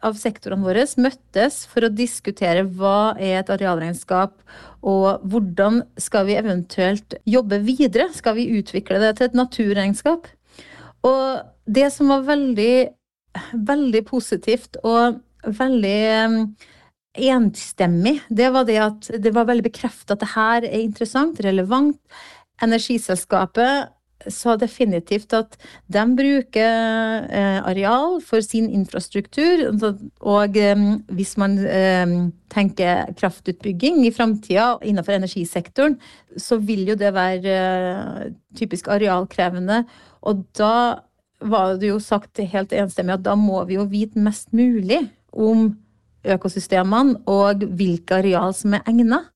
av 0.03 0.17
sektorene 0.19 0.65
våre 0.65 0.85
møttes 1.01 1.63
for 1.69 1.85
å 1.85 1.93
diskutere 1.93 2.65
hva 2.65 3.15
er 3.17 3.41
et 3.41 3.51
arealregnskap, 3.53 4.37
og 4.83 5.25
hvordan 5.29 5.83
skal 6.01 6.27
vi 6.27 6.37
eventuelt 6.39 7.17
jobbe 7.29 7.61
videre? 7.63 8.09
Skal 8.13 8.37
vi 8.39 8.49
utvikle 8.59 8.99
det 9.03 9.15
til 9.17 9.29
et 9.29 9.37
naturregnskap? 9.37 10.27
Og 11.07 11.43
det 11.65 11.89
som 11.95 12.11
var 12.11 12.27
veldig, 12.27 12.75
veldig 13.71 14.03
positivt 14.07 14.79
og 14.83 15.19
veldig 15.43 15.97
um, 16.27 16.37
enstemmig, 17.13 18.19
det 18.29 18.51
var 18.55 18.67
det 18.69 18.79
at 18.81 19.09
det 19.23 19.33
var 19.35 19.49
veldig 19.49 19.67
bekreftet 19.67 20.15
at 20.15 20.23
det 20.23 20.31
her 20.35 20.69
er 20.69 20.79
interessant, 20.83 21.41
relevant. 21.43 21.99
Energiselskapet 22.63 23.91
sa 24.31 24.55
definitivt 24.59 25.33
at 25.35 25.57
de 25.91 26.03
bruker 26.15 27.25
eh, 27.27 27.59
areal 27.67 28.19
for 28.23 28.43
sin 28.45 28.69
infrastruktur. 28.71 29.65
Og 30.21 30.57
eh, 30.57 30.85
hvis 31.11 31.35
man 31.41 31.57
eh, 31.59 32.15
tenker 32.53 33.11
kraftutbygging 33.19 34.03
i 34.07 34.13
framtida 34.15 34.77
innenfor 34.83 35.17
energisektoren, 35.17 35.97
så 36.37 36.59
vil 36.61 36.87
jo 36.93 36.97
det 36.99 37.13
være 37.15 37.59
eh, 37.59 38.31
typisk 38.57 38.87
arealkrevende. 38.93 39.83
Og 40.23 40.45
da 40.57 41.03
var 41.43 41.75
det 41.79 41.91
jo 41.91 41.99
sagt 41.99 42.39
helt 42.39 42.73
enstemmig 42.75 43.17
at 43.17 43.25
da 43.25 43.35
må 43.35 43.63
vi 43.67 43.77
jo 43.77 43.87
vite 43.91 44.21
mest 44.23 44.53
mulig 44.55 45.01
om 45.33 45.73
økosystemene 46.23 47.19
og 47.29 47.65
hvilke 47.75 48.21
areal 48.21 48.55
som 48.55 48.77
er 48.77 48.85
egnet. 48.87 49.29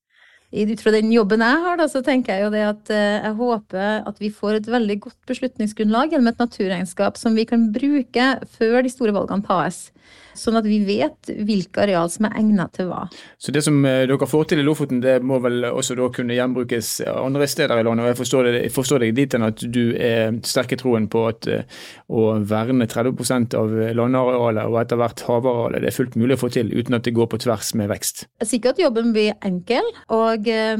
Ut 0.48 0.80
fra 0.80 0.94
den 0.94 1.10
jobben 1.12 1.42
jeg 1.44 1.60
har, 1.60 1.76
da, 1.76 1.84
så 1.92 2.00
tenker 2.00 2.32
jeg 2.32 2.46
jo 2.46 2.52
det 2.54 2.62
at 2.64 2.92
eh, 2.94 3.18
jeg 3.20 3.34
håper 3.36 4.06
at 4.08 4.20
vi 4.22 4.30
får 4.32 4.56
et 4.56 4.70
veldig 4.72 4.96
godt 5.04 5.18
beslutningsgrunnlag 5.28 6.14
gjennom 6.14 6.30
et 6.30 6.40
naturregnskap 6.40 7.20
som 7.20 7.36
vi 7.36 7.44
kan 7.44 7.66
bruke 7.74 8.30
før 8.56 8.80
de 8.80 8.92
store 8.92 9.12
valgene 9.12 9.44
tas. 9.44 9.90
Sånn 10.38 10.58
at 10.60 10.66
vi 10.68 10.78
vet 10.86 11.30
hvilke 11.48 11.82
areal 11.84 12.10
som 12.12 12.28
er 12.28 12.36
egnet 12.40 12.74
til 12.76 12.90
hva. 12.90 13.04
Så 13.40 13.54
det 13.54 13.64
som 13.66 13.78
eh, 13.88 14.04
dere 14.08 14.28
får 14.30 14.48
til 14.50 14.62
i 14.62 14.66
Lofoten, 14.66 15.02
det 15.04 15.18
må 15.26 15.40
vel 15.44 15.66
også 15.68 15.96
da 15.98 16.08
kunne 16.14 16.36
gjenbrukes 16.36 16.92
andre 17.12 17.48
steder 17.50 17.80
i 17.80 17.86
landet? 17.86 18.06
og 18.06 18.12
Jeg 18.12 18.20
forstår, 18.22 18.48
det, 18.48 18.62
jeg 18.68 18.74
forstår 18.76 19.04
deg 19.04 19.16
dit 19.18 19.36
hen 19.36 19.48
at 19.48 19.64
du 19.78 19.82
er 19.94 20.38
sterk 20.46 20.74
i 20.74 20.80
troen 20.80 21.08
på 21.10 21.24
at 21.30 21.50
eh, 21.50 21.82
å 22.08 22.30
verne 22.48 22.88
30% 22.88 23.58
av 23.58 23.74
landarealet 23.98 24.68
og 24.68 24.78
etter 24.82 25.00
hvert 25.00 25.26
havarealet 25.28 25.84
det 25.84 25.92
er 25.92 25.98
fullt 25.98 26.16
mulig 26.20 26.38
å 26.38 26.44
få 26.44 26.52
til 26.54 26.72
uten 26.74 26.98
at 26.98 27.06
det 27.06 27.16
går 27.16 27.30
på 27.32 27.42
tvers 27.44 27.74
med 27.78 27.90
vekst? 27.92 28.26
At 28.42 28.80
jobben 28.80 29.12
blir 29.14 29.36
enkel. 29.46 29.86
og 30.12 30.48
eh, 30.48 30.76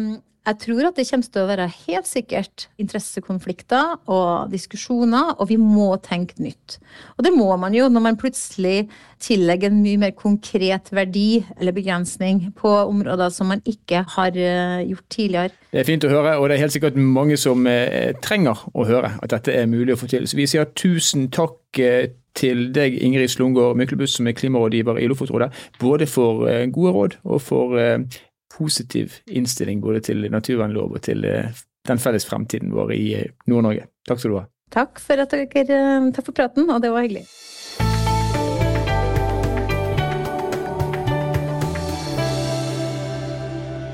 jeg 0.48 0.58
tror 0.62 0.86
at 0.88 0.96
det 0.96 1.04
kommer 1.10 1.28
til 1.28 1.42
å 1.42 1.48
være 1.50 1.66
helt 1.84 2.08
sikkert 2.08 2.66
interessekonflikter 2.80 3.98
og 4.08 4.52
diskusjoner, 4.52 5.34
og 5.36 5.50
vi 5.50 5.58
må 5.60 5.90
tenke 6.04 6.38
nytt. 6.40 6.78
Og 7.18 7.26
det 7.26 7.32
må 7.34 7.50
man 7.60 7.76
jo 7.76 7.88
når 7.92 8.04
man 8.06 8.18
plutselig 8.20 8.86
tillegger 9.20 9.72
en 9.72 9.82
mye 9.82 10.00
mer 10.00 10.14
konkret 10.16 10.88
verdi 10.94 11.42
eller 11.58 11.76
begrensning 11.76 12.46
på 12.56 12.70
områder 12.86 13.32
som 13.34 13.50
man 13.52 13.60
ikke 13.68 14.04
har 14.14 14.38
eh, 14.38 14.86
gjort 14.88 15.08
tidligere. 15.12 15.56
Det 15.72 15.82
er 15.82 15.88
fint 15.88 16.06
å 16.06 16.12
høre, 16.12 16.36
og 16.38 16.48
det 16.48 16.56
er 16.56 16.64
helt 16.64 16.76
sikkert 16.76 16.96
mange 16.96 17.36
som 17.40 17.66
eh, 17.68 18.14
trenger 18.24 18.62
å 18.72 18.86
høre 18.88 19.16
at 19.18 19.34
dette 19.34 19.52
er 19.52 19.68
mulig 19.68 19.96
å 19.96 20.00
få 20.00 20.08
til. 20.08 20.28
Så 20.30 20.38
vi 20.38 20.48
sier 20.48 20.70
tusen 20.78 21.28
takk 21.34 21.82
eh, 21.82 22.14
til 22.38 22.68
deg, 22.72 22.94
Ingrid 23.02 23.32
Slungård 23.34 23.76
Myklebust, 23.76 24.20
som 24.20 24.30
er 24.30 24.36
klimarådgiver 24.38 25.00
i 25.02 25.08
Lofotrådet, 25.10 25.50
både 25.82 26.06
for 26.06 26.46
gode 26.70 26.92
råd 26.94 27.16
og 27.26 27.40
for 27.42 27.74
positiv 28.52 29.20
innstilling 29.26 29.82
både 29.84 30.00
til 30.10 30.28
naturvernlov 30.32 30.96
og 30.96 31.02
til 31.04 31.24
eh, 31.28 31.52
den 31.88 32.00
felles 32.02 32.26
fremtiden 32.28 32.72
vår 32.74 32.94
i 32.96 33.04
eh, 33.20 33.34
Nord-Norge. 33.50 33.88
Takk 34.08 34.22
skal 34.22 34.34
du 34.34 34.40
ha. 34.40 34.46
Takk 34.72 35.00
for, 35.00 35.20
at 35.22 35.32
dere, 35.32 35.64
eh, 35.64 36.10
takk 36.12 36.28
for 36.28 36.36
praten, 36.36 36.68
og 36.68 36.82
det 36.84 36.92
var 36.92 37.06
hyggelig. 37.06 37.24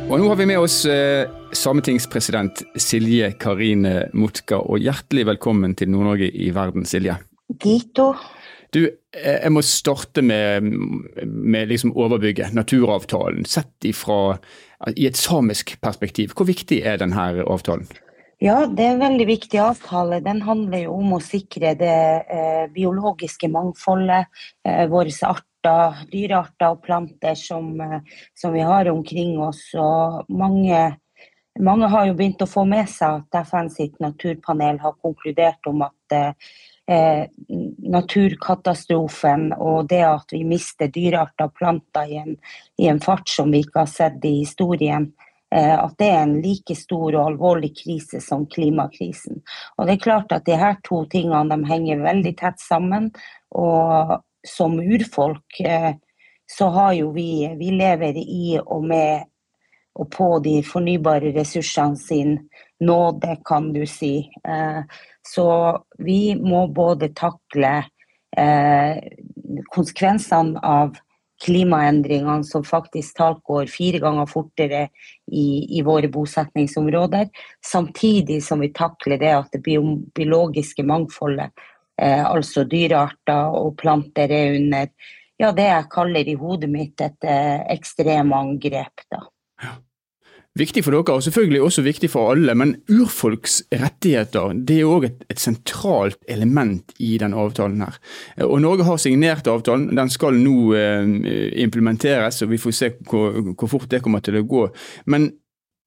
Og 0.04 0.20
nå 0.20 0.26
har 0.28 0.36
vi 0.36 0.46
med 0.46 0.60
oss 0.60 0.82
eh, 0.86 1.24
sametingspresident 1.56 2.60
Silje 2.78 3.32
Karine 3.40 4.10
Mutka, 4.14 4.60
og 4.60 4.82
hjertelig 4.82 5.24
velkommen 5.32 5.74
til 5.78 5.90
Nord-Norge 5.90 6.28
i 6.28 6.50
verden, 6.54 6.84
Silje. 6.86 7.16
Gito. 7.58 8.12
Du, 8.74 8.82
eh, 9.14 9.38
jeg 9.44 9.54
må 9.54 9.62
starte 9.62 10.24
med, 10.24 10.66
med 11.24 11.70
liksom 11.70 11.94
overbygget, 11.94 12.54
naturavtalen. 12.56 13.46
Sett 13.46 13.86
ifra, 13.86 14.36
i 14.96 15.06
et 15.08 15.18
samisk 15.18 15.76
perspektiv, 15.84 16.34
hvor 16.34 16.48
viktig 16.50 16.82
er 16.82 16.98
denne 17.02 17.28
avtalen? 17.46 17.86
Ja, 18.42 18.64
det 18.66 18.82
er 18.82 18.96
en 18.96 19.04
veldig 19.04 19.28
viktig 19.30 19.60
avtale. 19.62 20.18
Den 20.20 20.42
handler 20.44 20.84
jo 20.84 20.98
om 20.98 21.14
å 21.16 21.22
sikre 21.22 21.76
det 21.78 21.98
eh, 22.26 22.64
biologiske 22.74 23.48
mangfoldet, 23.48 24.26
eh, 24.66 24.84
våre 24.90 25.14
arter 25.30 25.48
arter, 25.64 26.06
dyrearter 26.12 26.74
og 26.74 26.82
planter 26.82 27.34
som, 27.34 27.80
eh, 27.80 28.00
som, 28.34 28.52
vi 28.52 28.60
har 28.60 28.88
omkring 28.88 29.40
oss. 29.40 29.74
Og 29.74 30.24
mange, 30.28 30.96
mange, 31.60 31.86
har 31.88 32.06
jo 32.06 32.14
begynt 32.14 32.42
å 32.42 32.46
få 32.46 32.64
med 32.64 32.88
seg 32.88 33.22
at 33.22 33.46
FN 33.46 33.70
sitt 33.70 33.98
naturpanel 34.00 34.78
har 34.80 34.94
konkludert 35.02 35.64
om 35.66 35.82
at 35.82 36.36
eh, 36.90 37.26
naturkatastrofen 37.78 39.52
og 39.56 39.88
det 39.88 40.02
at 40.06 40.34
vi 40.34 40.44
mister 40.48 40.90
dyrearter 40.92 41.48
og 41.48 41.54
planter 41.58 42.10
i 42.10 42.18
en, 42.20 42.36
i 42.78 42.88
en 42.90 43.00
fart 43.02 43.28
som 43.30 43.52
vi 43.52 43.64
ikke 43.64 43.84
har 43.84 43.90
sett 43.90 44.24
i 44.24 44.36
historien, 44.40 45.10
eh, 45.54 45.74
at 45.78 45.96
det 45.98 46.10
er 46.10 46.22
en 46.22 46.38
like 46.44 46.76
stor 46.78 47.14
og 47.14 47.24
alvorlig 47.26 47.74
krise 47.78 48.20
som 48.24 48.46
klimakrisen. 48.46 49.42
Og 49.78 49.86
det 49.86 49.96
er 49.96 50.06
klart 50.06 50.36
at 50.36 50.48
her 50.48 50.80
to 50.84 51.04
tingene 51.12 51.48
de 51.50 51.70
henger 51.70 52.04
veldig 52.04 52.36
tett 52.40 52.60
sammen. 52.62 53.10
Og 53.54 54.18
som 54.44 54.76
urfolk 54.80 55.60
eh, 55.64 55.94
så 56.50 56.66
har 56.68 56.92
jo 56.92 57.14
vi 57.14 57.48
Vi 57.56 57.70
lever 57.72 58.18
i 58.20 58.58
og 58.60 58.84
med 58.84 59.30
og 59.94 60.10
på 60.10 60.26
de 60.42 60.58
fornybare 60.66 61.30
ressursene 61.36 61.96
sin 61.98 62.38
nåde, 62.82 63.36
kan 63.46 63.72
du 63.72 63.84
si. 63.86 64.30
Eh, 64.48 64.80
så 65.26 65.48
vi 65.98 66.34
må 66.36 66.66
både 66.68 67.10
takle 67.16 67.72
eh, 68.36 69.00
konsekvensene 69.74 70.60
av 70.60 70.98
klimaendringene 71.44 72.44
som 72.44 72.64
faktisk 72.64 73.16
talt 73.18 73.42
går 73.44 73.66
fire 73.66 73.98
ganger 74.02 74.28
fortere 74.30 74.86
i, 75.32 75.78
i, 75.78 75.82
våre 75.82 76.08
bosetningsområder, 76.08 77.28
samtidig 77.64 78.42
som 78.44 78.62
vi 78.62 78.70
takler 78.74 79.18
det 79.20 79.32
at 79.34 79.52
det 79.52 79.62
biologiske 79.64 80.86
mangfoldet 80.86 81.50
eh, 82.00 82.24
altså 82.24 82.64
dyrearter 82.68 83.58
og 83.58 83.76
planter, 83.80 84.30
er 84.30 84.56
under 84.60 84.88
ja, 85.40 85.50
det 85.50 85.66
jeg 85.66 85.90
kaller 85.90 86.30
i 86.30 86.36
hodet 86.38 86.70
mitt 86.70 87.00
et 87.02 87.26
eh, 87.26 87.60
ekstremangrep. 87.74 89.08
da. 89.10 89.24
Viktig 90.54 90.84
for 90.86 90.94
dere, 90.94 91.16
og 91.16 91.22
selvfølgelig 91.26 91.62
også 91.66 91.82
viktig 91.82 92.08
for 92.12 92.30
alle. 92.30 92.54
Men 92.54 92.76
urfolks 92.86 93.56
rettigheter 93.74 94.52
det 94.54 94.76
er 94.78 94.90
òg 94.90 95.08
et, 95.08 95.24
et, 95.26 95.40
sentralt 95.42 96.20
element 96.30 96.94
i 97.02 97.16
den 97.18 97.34
avtalen. 97.34 97.82
her. 97.82 97.98
Og 98.46 98.60
Norge 98.62 98.86
har 98.86 99.00
signert 99.02 99.50
avtalen. 99.50 99.88
Den 99.98 100.12
skal 100.14 100.38
nå 100.38 100.74
eh, 100.78 101.58
implementeres, 101.64 102.42
og 102.46 102.52
vi 102.54 102.60
får 102.62 102.76
se 102.78 102.92
hvor, 103.10 103.34
hvor, 103.56 103.72
fort 103.72 103.90
det 103.90 104.04
kommer 104.04 104.22
til 104.22 104.38
å 104.38 104.46
gå. 104.46 104.68
Men 105.10 105.32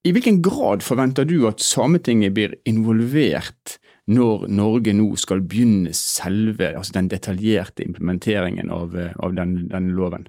i 0.03 0.11
hvilken 0.11 0.41
grad 0.43 0.83
forventer 0.83 1.23
du 1.27 1.47
at 1.47 1.63
Sametinget 1.63 2.35
blir 2.35 2.59
involvert 2.67 3.77
når 4.11 4.47
Norge 4.51 4.93
nå 4.95 5.13
skal 5.19 5.41
begynne 5.47 5.91
selve, 5.95 6.73
altså 6.75 6.99
den 6.99 7.09
detaljerte 7.11 7.83
implementeringen 7.87 8.71
av, 8.71 8.95
eh, 8.99 9.15
av 9.15 9.35
den, 9.35 9.61
den, 9.71 9.93
loven? 9.95 10.27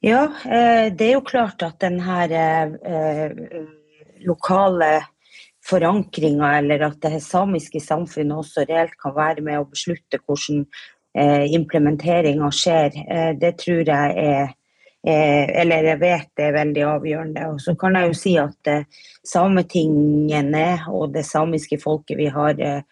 Ja, 0.00 0.24
eh, 0.44 0.88
det 0.94 1.08
er 1.08 1.16
jo 1.16 1.24
klart 1.26 1.62
at 1.66 1.80
den 1.82 1.98
her 2.00 2.30
eh, 2.30 3.32
lokale 4.26 4.92
forankringa, 5.68 6.52
eller 6.60 6.86
at 6.86 7.00
det 7.02 7.22
samiske 7.22 7.80
samfunnet 7.82 8.38
også 8.38 8.64
reelt 8.68 8.94
kan 9.02 9.16
være 9.16 9.42
med 9.44 9.60
å 9.60 9.68
beslutte 9.68 10.20
hvordan 10.24 10.64
implementeringa 11.18 12.46
skjer, 12.54 12.94
det 13.40 13.50
tror 13.58 13.80
jeg 13.88 14.12
er 14.22 14.52
Eh, 15.06 15.60
eller 15.62 15.86
jeg 15.86 15.98
vet 16.00 16.26
det 16.36 16.44
er 16.48 16.56
veldig 16.56 16.82
avgjørende. 16.84 17.44
Og 17.52 17.60
så 17.62 17.74
kan 17.78 17.94
jeg 17.96 18.10
jo 18.10 18.16
si 18.18 18.32
at 18.40 18.70
eh, 18.70 19.04
sametingene 19.26 20.66
og 20.90 21.14
det 21.14 21.22
samiske 21.26 21.78
folket 21.82 22.18
vi 22.18 22.26
har 22.34 22.58
eh, 22.58 22.82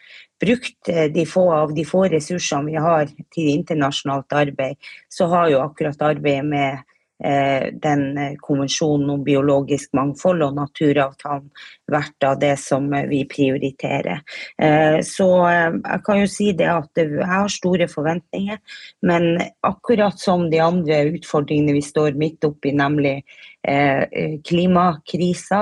brukt 0.40 0.92
de 1.12 1.24
få 1.26 1.48
av 1.56 1.72
de 1.74 1.84
få 1.88 2.04
ressursene 2.12 2.70
vi 2.70 2.76
har 2.80 3.08
til 3.34 3.50
internasjonalt 3.54 4.32
arbeid, 4.36 4.76
så 5.08 5.28
har 5.32 5.48
jo 5.50 5.62
akkurat 5.64 6.02
arbeidet 6.12 6.44
med 6.44 6.76
Eh, 6.76 6.95
den 7.18 8.18
eh, 8.18 8.34
konvensjonen 8.40 9.10
om 9.10 9.22
biologisk 9.24 9.94
mangfold 9.96 10.42
og 10.44 10.56
naturavtalen 10.58 11.48
vært 11.92 12.26
av 12.28 12.36
det 12.42 12.52
som 12.60 12.90
eh, 12.92 13.06
vi 13.08 13.22
prioriterer. 13.28 14.20
Så 15.06 15.26
jeg 15.48 16.00
kan 16.04 16.20
jo 16.20 16.26
si 16.30 16.50
det 16.56 16.68
at 16.70 17.00
jeg 17.00 17.24
har 17.24 17.48
store 17.52 17.88
forventninger, 17.88 18.58
men 19.08 19.40
akkurat 19.64 20.18
som 20.20 20.46
de 20.50 20.60
andre 20.60 21.02
utfordringene 21.14 21.76
vi 21.76 21.84
står 21.84 22.18
midt 22.20 22.44
oppi, 22.48 22.72
nemlig 22.76 23.20
klimakrisa 24.46 25.60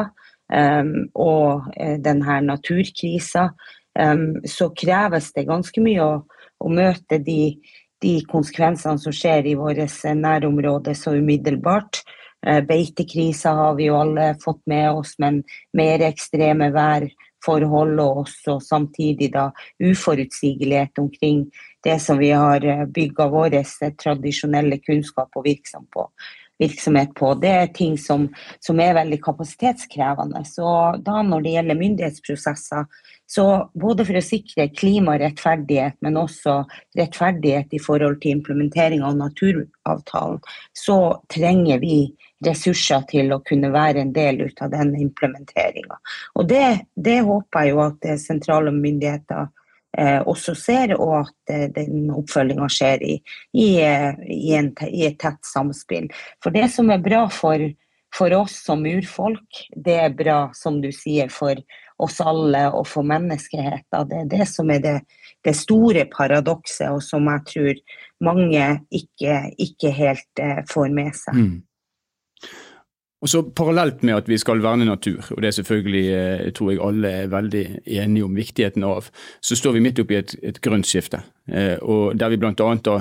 og 1.24 1.68
denne 2.04 2.38
naturkrisa, 2.44 3.46
så 4.56 4.70
kreves 4.76 5.30
det 5.36 5.46
ganske 5.48 5.84
mye 5.84 6.04
å, 6.04 6.18
å 6.60 6.72
møte 6.72 7.20
de 7.24 7.54
de 8.02 8.18
konsekvensene 8.28 8.98
som 8.98 9.14
skjer 9.14 9.46
i 9.46 9.54
vårt 9.58 10.04
nærområde 10.18 10.94
så 10.98 11.14
umiddelbart. 11.16 12.02
Eh, 12.46 12.60
beitekrisa 12.64 13.54
har 13.56 13.74
vi 13.78 13.88
jo 13.88 13.98
alle 14.00 14.34
fått 14.44 14.62
med 14.66 14.90
oss, 14.90 15.14
men 15.18 15.42
mer 15.72 16.04
ekstreme 16.04 16.70
værforhold 16.74 18.00
og 18.00 18.24
også 18.24 18.58
samtidig 18.60 19.30
da 19.32 19.50
uforutsigelighet 19.80 20.98
omkring 20.98 21.46
det 21.84 22.00
som 22.02 22.18
vi 22.18 22.30
har 22.30 22.64
eh, 22.64 22.86
bygga 22.86 23.28
vår 23.32 23.60
tradisjonelle 24.02 24.78
kunnskap 24.84 25.36
og 25.36 25.46
virksomhet 25.48 25.90
på 25.90 26.08
virksomhet 26.58 27.14
på. 27.18 27.32
Det 27.40 27.50
er 27.50 27.72
ting 27.74 27.96
som, 27.98 28.28
som, 28.62 28.80
er 28.80 28.96
veldig 28.98 29.18
kapasitetskrevende. 29.24 30.44
Så 30.48 30.66
da 31.04 31.22
når 31.26 31.44
det 31.44 31.54
gjelder 31.56 31.80
myndighetsprosesser, 31.80 32.86
så 33.26 33.46
både 33.80 34.04
for 34.06 34.18
å 34.18 34.24
sikre 34.24 34.68
klimarettferdighet, 34.76 35.96
men 36.04 36.20
også 36.20 36.60
rettferdighet 36.98 37.74
i 37.74 37.80
forhold 37.82 38.20
til 38.22 38.36
implementering 38.38 39.02
av 39.06 39.16
naturavtalen, 39.18 40.42
så 40.76 40.98
trenger 41.32 41.80
vi 41.82 41.98
ressurser 42.44 43.06
til 43.08 43.32
å 43.32 43.40
kunne 43.48 43.72
være 43.72 44.04
en 44.04 44.12
del 44.14 44.42
ut 44.44 44.62
av 44.62 44.72
den 44.74 44.92
implementeringa. 45.00 45.98
Og 46.36 46.48
det, 46.50 46.66
det 46.94 47.22
håper 47.24 47.64
jeg 47.64 47.74
jo 47.74 47.84
at 47.86 48.08
sentrale 48.20 48.74
myndigheter 48.74 49.46
eh, 49.46 49.63
også 50.26 50.54
ser, 50.58 50.94
og 50.98 51.20
at 51.20 51.52
eh, 51.52 51.68
den 51.74 52.10
oppfølginga 52.14 52.68
skjer 52.72 53.04
i, 53.06 53.14
i, 53.54 53.68
eh, 53.84 54.12
i, 54.26 54.52
en, 54.58 54.72
i, 54.88 55.06
et 55.08 55.18
tett 55.22 55.40
samspill. 55.46 56.08
For 56.42 56.54
det 56.54 56.66
som 56.74 56.90
er 56.90 57.02
bra 57.04 57.24
for, 57.32 57.62
for, 58.14 58.34
oss 58.36 58.56
som 58.66 58.84
urfolk, 58.88 59.64
det 59.76 59.98
er 60.06 60.16
bra, 60.16 60.38
som 60.56 60.80
du 60.82 60.90
sier, 60.94 61.30
for 61.32 61.60
oss 62.02 62.18
alle 62.24 62.64
og 62.74 62.88
for 62.90 63.06
menneskeheten. 63.06 64.08
Det 64.10 64.22
er 64.24 64.32
det 64.32 64.48
som 64.50 64.72
er 64.74 64.82
det, 64.82 64.96
det 65.46 65.54
store 65.58 66.08
paradokset, 66.10 66.90
og 66.90 67.02
som 67.04 67.30
jeg 67.30 67.46
tror 67.52 67.84
mange 68.24 68.66
ikke, 68.90 69.38
ikke 69.62 69.94
helt 69.94 70.42
eh, 70.42 70.64
får 70.70 70.90
med 70.94 71.14
seg. 71.18 71.38
Mm. 71.38 71.54
Og 73.24 73.30
så 73.32 73.40
Parallelt 73.56 74.02
med 74.04 74.18
at 74.18 74.26
vi 74.28 74.36
skal 74.36 74.60
verne 74.60 74.84
natur, 74.84 75.24
og 75.32 75.40
det 75.40 75.48
er 75.48 75.56
selvfølgelig 75.56 76.04
eh, 76.12 76.50
tror 76.52 76.70
jeg 76.70 76.80
alle 76.84 77.12
er 77.22 77.30
veldig 77.32 77.62
enige 77.86 78.26
om 78.26 78.36
viktigheten 78.36 78.84
av, 78.84 79.08
så 79.40 79.56
står 79.56 79.78
vi 79.78 79.82
midt 79.86 80.02
oppi 80.02 80.18
et, 80.18 80.34
et 80.44 80.60
grønt 80.60 80.84
skifte. 80.84 81.22
Eh, 81.48 81.78
og 81.80 82.18
Der 82.20 82.28
vi 82.28 82.36
bl.a. 82.42 82.52
da 82.84 82.98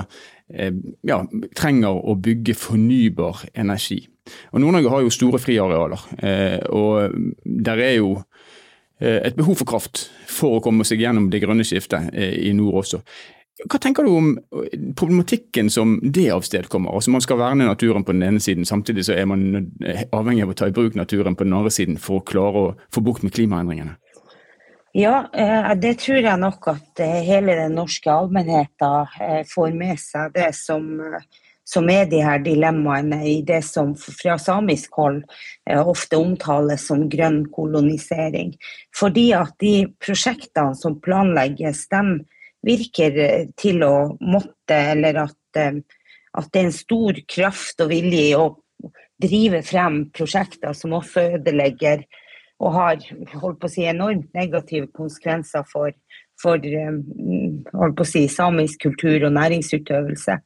eh, 0.48 0.72
ja, 1.04 1.20
trenger 1.56 2.00
å 2.00 2.16
bygge 2.16 2.56
fornybar 2.56 3.44
energi. 3.52 4.00
Og 4.56 4.64
Nord-Norge 4.64 4.94
har 4.94 5.04
jo 5.04 5.12
store 5.12 5.38
friarealer, 5.38 6.00
og 6.72 7.12
der 7.44 7.80
er 7.84 7.90
jo 7.98 8.14
et 9.04 9.36
behov 9.36 9.58
for 9.60 9.68
kraft 9.68 10.06
for 10.32 10.56
å 10.56 10.62
komme 10.64 10.86
seg 10.88 11.02
gjennom 11.04 11.26
det 11.28 11.42
grønne 11.42 11.66
skiftet 11.68 12.08
i 12.16 12.54
nord 12.56 12.78
også. 12.80 13.02
Hva 13.64 13.80
tenker 13.80 14.04
du 14.04 14.12
om 14.12 14.30
eh, 14.36 14.78
problematikken 14.96 15.70
som 15.72 15.96
det 16.02 16.28
avstedkommer? 16.34 16.92
Altså 16.92 17.12
Man 17.14 17.24
skal 17.24 17.40
verne 17.40 17.68
naturen 17.68 18.04
på 18.04 18.12
den 18.12 18.26
ene 18.26 18.40
siden, 18.42 18.66
samtidig 18.68 19.06
så 19.08 19.16
er 19.16 19.28
man 19.30 19.70
avhengig 20.12 20.44
av 20.44 20.52
å 20.52 20.56
ta 20.58 20.68
i 20.68 20.74
bruk 20.74 20.98
naturen 20.98 21.36
på 21.36 21.46
den 21.46 21.56
andre 21.56 21.72
siden 21.72 22.00
for 22.00 22.20
å 22.20 22.26
klare 22.28 22.64
å 22.64 22.74
få 22.92 23.04
bukt 23.04 23.24
med 23.24 23.34
klimaendringene. 23.36 23.96
Ja, 24.94 25.24
eh, 25.32 25.72
det 25.80 25.96
tror 26.04 26.20
jeg 26.20 26.42
nok 26.42 26.68
at 26.74 27.00
eh, 27.02 27.22
hele 27.26 27.56
den 27.58 27.74
norske 27.80 28.12
allmennheten 28.12 29.48
får 29.50 29.72
med 29.74 29.98
seg. 30.02 30.36
Det 30.36 30.52
som, 30.54 31.00
som 31.64 31.88
er 31.90 32.04
de 32.10 32.20
her 32.22 32.44
dilemmaene 32.44 33.22
i 33.32 33.38
det 33.48 33.62
som 33.66 33.96
fra 33.96 34.36
samisk 34.38 35.00
hold 35.00 35.24
ofte 35.72 36.20
omtales 36.20 36.84
som 36.86 37.08
grønn 37.10 37.46
kolonisering. 37.50 38.52
Fordi 38.94 39.30
at 39.34 39.56
de 39.64 39.74
prosjektene 40.04 40.76
som 40.78 41.00
planlegges, 41.02 41.88
dem 41.90 42.20
virker 42.64 43.18
eh, 43.20 43.46
til 43.58 43.84
å 43.86 43.94
måtte, 44.20 44.76
eller 44.94 45.24
at, 45.26 45.38
eh, 45.60 45.80
at 46.34 46.50
det 46.50 46.60
er 46.60 46.68
en 46.68 46.76
stor 46.76 47.20
kraft 47.30 47.84
og 47.84 47.90
vilje 47.92 48.26
i 48.28 48.36
å 48.38 48.50
drive 49.22 49.62
frem 49.64 50.04
prosjekter 50.14 50.74
som 50.76 50.96
også 50.96 51.28
ødelegger 51.38 52.04
og 52.64 52.74
har 52.74 53.00
holdt 53.40 53.60
på 53.60 53.68
å 53.68 53.72
si, 53.72 53.86
enormt 53.88 54.30
negative 54.36 54.88
konsekvenser 54.94 55.64
for, 55.70 55.94
for 56.40 56.62
holdt 56.62 57.96
på 57.98 58.04
å 58.04 58.08
si, 58.08 58.24
samisk 58.30 58.86
kultur 58.86 59.26
og 59.26 59.34
næringsutøvelse. 59.36 60.36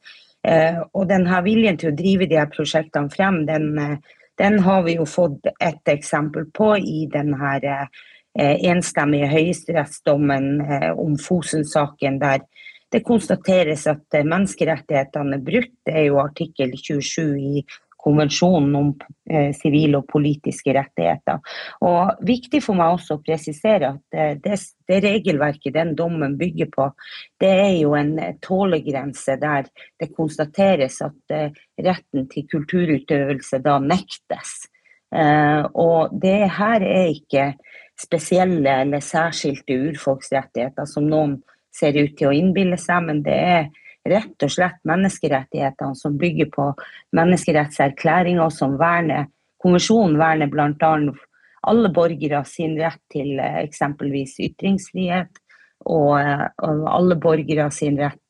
Og 0.97 1.03
denne 1.09 1.41
viljen 1.45 1.77
til 1.79 1.91
å 1.91 1.97
drive 1.99 2.27
de 2.27 2.39
her 2.39 2.49
prosjektene 2.51 3.13
frem, 3.13 3.43
den, 3.47 3.69
den 4.41 4.59
har 4.65 4.83
vi 4.87 4.97
jo 4.97 5.05
fått 5.09 5.47
et 5.59 5.93
eksempel 5.93 6.49
på 6.55 6.73
i 6.81 7.05
denne 7.13 7.53
enstemmige 8.39 9.27
høyesterettsdommen 9.31 10.61
om 10.95 11.17
Fosen-saken, 11.19 12.19
der 12.21 12.45
det 12.91 13.03
konstateres 13.05 13.85
at 13.89 14.17
eh, 14.17 14.25
menneskerettighetene 14.25 15.37
er 15.37 15.45
brutt. 15.45 15.75
Det 15.85 15.95
er 15.95 16.09
jo 16.09 16.19
artikkel 16.21 16.73
27 16.77 17.37
i 17.37 17.63
konvensjonen 17.99 18.75
om 18.79 18.89
eh, 19.29 19.51
sivile 19.55 19.99
og 19.99 20.07
politiske 20.09 20.73
rettigheter. 20.73 21.41
Og 21.85 22.23
Viktig 22.25 22.63
for 22.65 22.79
meg 22.79 22.95
også 22.95 23.19
å 23.19 23.23
presisere 23.25 23.93
at 23.93 24.17
eh, 24.17 24.33
det, 24.41 24.57
det, 24.89 25.01
regelverket 25.05 25.75
den 25.75 25.93
dommen 25.99 26.37
bygger 26.39 26.71
på, 26.73 26.89
det 27.43 27.51
er 27.67 27.75
jo 27.75 27.93
en 27.99 28.15
tålegrense 28.41 29.37
der 29.41 29.69
det 29.99 30.11
konstateres 30.15 31.01
at 31.05 31.37
retten 31.77 32.27
til 32.31 32.47
kulturutøvelse 32.49 33.61
da 33.63 33.77
nektes. 33.83 34.61
Og 35.09 36.11
det 36.21 36.51
her 36.53 36.83
er 36.85 37.07
ikke 37.09 37.45
spesielle 37.99 38.77
eller 38.83 39.03
særskilte 39.03 39.75
urfolksrettigheter 39.89 40.87
som 40.87 41.09
noen 41.09 41.39
ser 41.75 41.97
ut 41.99 42.15
til 42.17 42.29
å 42.29 42.35
innbille 42.35 42.77
seg, 42.79 43.03
men 43.07 43.23
det 43.25 43.35
er 43.35 43.67
rett 44.09 44.45
og 44.45 44.51
slett 44.51 44.79
menneskerettighetene 44.87 45.97
som 45.99 46.15
bygger 46.17 46.49
på 46.53 46.71
menneskerettserklæringer 47.17 48.55
som 48.55 48.77
verner 48.79 49.27
Konvensjonen 49.59 50.15
verner 50.19 50.47
bl.a. 50.47 50.91
alle 51.67 51.91
borgere 51.91 52.43
sin 52.47 52.77
rett 52.79 53.01
til 53.11 53.39
eh, 53.43 53.59
eksempelvis 53.65 54.37
ytringsfrihet, 54.45 55.41
og, 55.91 56.13
eh, 56.19 56.45
alle 56.63 57.17
borgere 57.19 57.67
sin 57.75 57.99
rett 57.99 58.21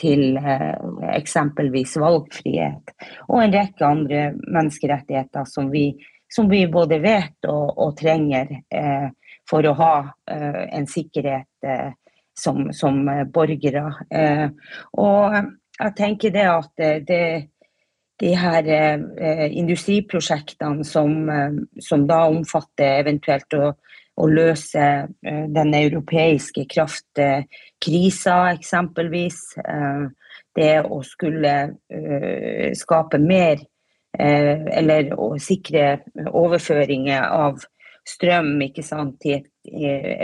til 0.00 0.36
eh, 0.36 0.74
eksempelvis 1.14 1.96
valgfrihet. 2.02 2.92
Og 3.30 3.40
en 3.40 3.56
rekke 3.56 3.86
andre 3.88 4.26
menneskerettigheter 4.42 5.48
som 5.48 5.72
vi, 5.72 5.86
som 6.34 6.48
vi 6.50 6.64
både 6.66 6.98
vet 7.02 7.46
og, 7.46 7.76
og 7.78 7.92
trenger 7.98 8.50
eh, 8.74 9.10
for 9.48 9.66
å 9.68 9.76
ha 9.78 9.94
eh, 10.30 10.62
en 10.74 10.88
sikkerhet 10.90 11.68
eh, 11.68 11.92
som, 12.34 12.72
som 12.72 13.08
eh, 13.08 13.24
borgere. 13.24 13.86
Eh, 14.10 14.48
og 14.98 15.36
jeg 15.78 15.96
tenker 15.98 16.34
det 16.34 16.46
at 16.50 16.84
det, 17.08 17.24
de 18.22 18.32
her 18.38 18.70
eh, 18.70 19.46
industriprosjektene 19.52 20.86
som, 20.86 21.16
som, 21.82 22.06
da 22.08 22.24
omfatter 22.30 23.00
eventuelt 23.02 23.58
å, 23.58 23.72
å 24.14 24.30
løse 24.30 24.88
den 25.22 25.74
europeiske 25.74 26.66
kraftkrisa, 26.70 28.36
eksempelvis. 28.54 29.40
Det 30.54 30.74
å 30.86 31.00
skulle 31.02 31.54
skape 32.78 33.18
mer 33.18 33.64
eller 34.14 35.08
å 35.18 35.32
sikre 35.42 36.04
overføringer 36.30 37.24
av 37.34 37.64
strøm 38.06 38.60
sant, 38.82 39.16
til 39.20 39.40
et 39.40 39.48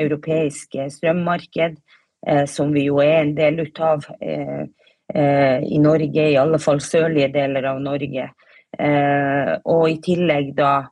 europeisk 0.04 0.76
strømmarked. 0.94 1.80
Eh, 2.26 2.44
som 2.46 2.72
vi 2.72 2.84
jo 2.84 3.00
er 3.00 3.22
en 3.22 3.34
del 3.34 3.62
ut 3.64 3.80
av 3.80 4.04
eh, 4.20 4.66
eh, 5.14 5.62
i 5.64 5.78
Norge, 5.80 6.26
i 6.28 6.36
alle 6.36 6.60
fall 6.60 6.80
sørlige 6.84 7.30
deler 7.32 7.70
av 7.72 7.82
Norge. 7.82 8.30
Og 8.80 9.88
i 9.90 9.96
tillegg 9.98 10.52
da 10.54 10.84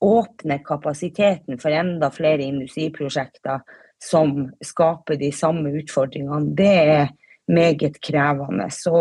åpne 0.00 0.56
kapasiteten 0.64 1.58
for 1.60 1.76
enda 1.76 2.08
flere 2.08 2.46
industriprosjekter 2.46 3.60
som 4.00 4.46
skaper 4.64 5.18
de 5.20 5.28
samme 5.36 5.74
utfordringene. 5.76 6.54
Det 6.56 6.72
er 6.96 7.12
meget 7.52 8.00
krevende. 8.00 8.70
Så 8.72 8.96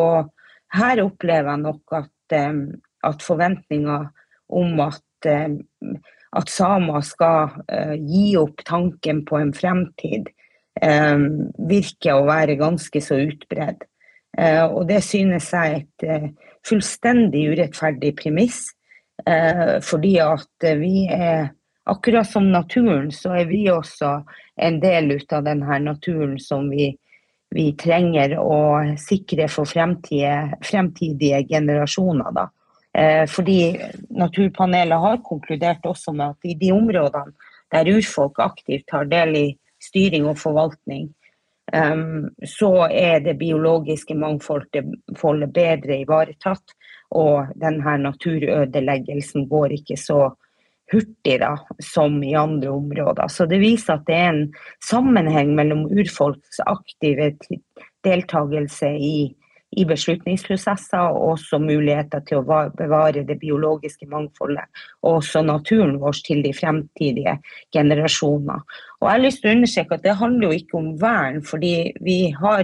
her 0.75 1.01
opplever 1.05 1.53
jeg 1.53 1.63
nok 1.63 1.95
at, 2.01 2.35
at 3.05 3.21
forventninger 3.25 4.07
om 4.47 4.79
at, 4.79 5.27
at 5.27 6.49
samer 6.49 7.03
skal 7.03 7.57
gi 7.99 8.31
opp 8.39 8.63
tanken 8.65 9.25
på 9.27 9.37
en 9.41 9.53
fremtid, 9.53 10.31
Eh, 10.81 11.17
virker 11.69 12.17
å 12.17 12.25
være 12.27 12.57
ganske 12.59 13.01
så 13.01 13.17
utbredt. 13.27 13.85
Eh, 14.37 14.63
og 14.65 14.87
det 14.89 15.01
synes 15.05 15.49
jeg 15.53 15.73
er 15.73 15.77
et 15.79 16.05
eh, 16.05 16.27
fullstendig 16.67 17.47
urettferdig 17.53 18.15
premiss. 18.19 18.65
Fordi 19.83 20.11
at 20.21 20.65
vi 20.77 21.07
er 21.09 21.47
Akkurat 21.87 22.27
som 22.27 22.49
naturen, 22.51 23.07
så 23.15 23.31
er 23.39 23.45
vi 23.47 23.61
også 23.71 24.09
en 24.59 24.79
del 24.83 25.13
ut 25.15 25.31
av 25.33 25.45
denne 25.45 25.77
naturen 25.79 26.33
som 26.37 26.65
vi, 26.67 26.89
vi 27.55 27.69
trenger 27.79 28.33
å 28.41 28.59
sikre 28.99 29.47
for 29.47 29.65
fremtidige, 29.71 30.59
fremtidige 30.67 31.39
generasjoner. 31.47 32.35
Da. 32.35 32.43
Fordi 33.29 33.77
Naturpanelet 34.09 34.97
har 34.97 35.19
konkludert 35.21 35.83
også 35.85 36.15
med 36.17 36.33
at 36.33 36.47
i 36.49 36.55
de 36.57 36.71
områdene 36.73 37.35
der 37.71 37.89
urfolk 37.91 38.39
aktivt 38.41 38.87
tar 38.89 39.05
del 39.11 39.35
i 39.37 39.45
styring 39.83 40.25
og 40.29 40.39
forvaltning, 40.41 41.09
um, 41.73 42.27
så 42.41 42.87
er 42.89 43.21
det 43.25 43.37
biologiske 43.39 44.15
mangfoldet 44.17 45.53
bedre 45.53 46.01
ivaretatt. 46.01 46.75
Og 47.15 47.53
denne 47.55 47.97
naturødeleggelsen 48.03 49.47
går 49.47 49.77
ikke 49.77 49.95
så 49.99 50.31
hurtig 50.91 51.37
da, 51.39 51.53
som 51.83 52.17
i 52.23 52.33
andre 52.35 52.71
områder. 52.71 53.27
Så 53.31 53.45
det 53.47 53.61
viser 53.63 53.95
at 53.95 54.07
det 54.07 54.15
er 54.15 54.29
en 54.31 54.45
sammenheng 54.83 55.53
mellom 55.55 55.85
urfolks 55.87 56.59
aktive 56.65 57.33
deltakelse 58.07 58.91
i 58.91 59.17
i 59.75 59.85
beslutningsprosesser, 59.85 61.11
og 61.11 61.33
også 61.33 61.59
muligheter 61.59 62.19
til 62.27 62.37
å 62.39 62.43
bevare 62.77 63.25
det 63.27 63.39
biologiske 63.41 64.07
mangfoldet 64.09 64.63
og 65.03 65.19
også 65.19 65.41
naturen 65.43 65.99
vår 66.01 66.15
til 66.25 66.43
de 66.45 66.53
fremtidige 66.55 67.35
generasjoner. 67.75 68.59
Og 69.01 69.07
jeg 69.07 69.13
har 69.13 69.25
lyst 69.25 69.39
til 69.43 69.51
å 69.51 69.55
understreke 69.57 69.95
at 69.97 70.05
Det 70.07 70.21
handler 70.21 70.45
jo 70.47 70.53
ikke 70.61 70.75
om 70.79 70.89
vern, 71.01 71.37
fordi 71.43 71.75
vi 72.01 72.19
har 72.39 72.63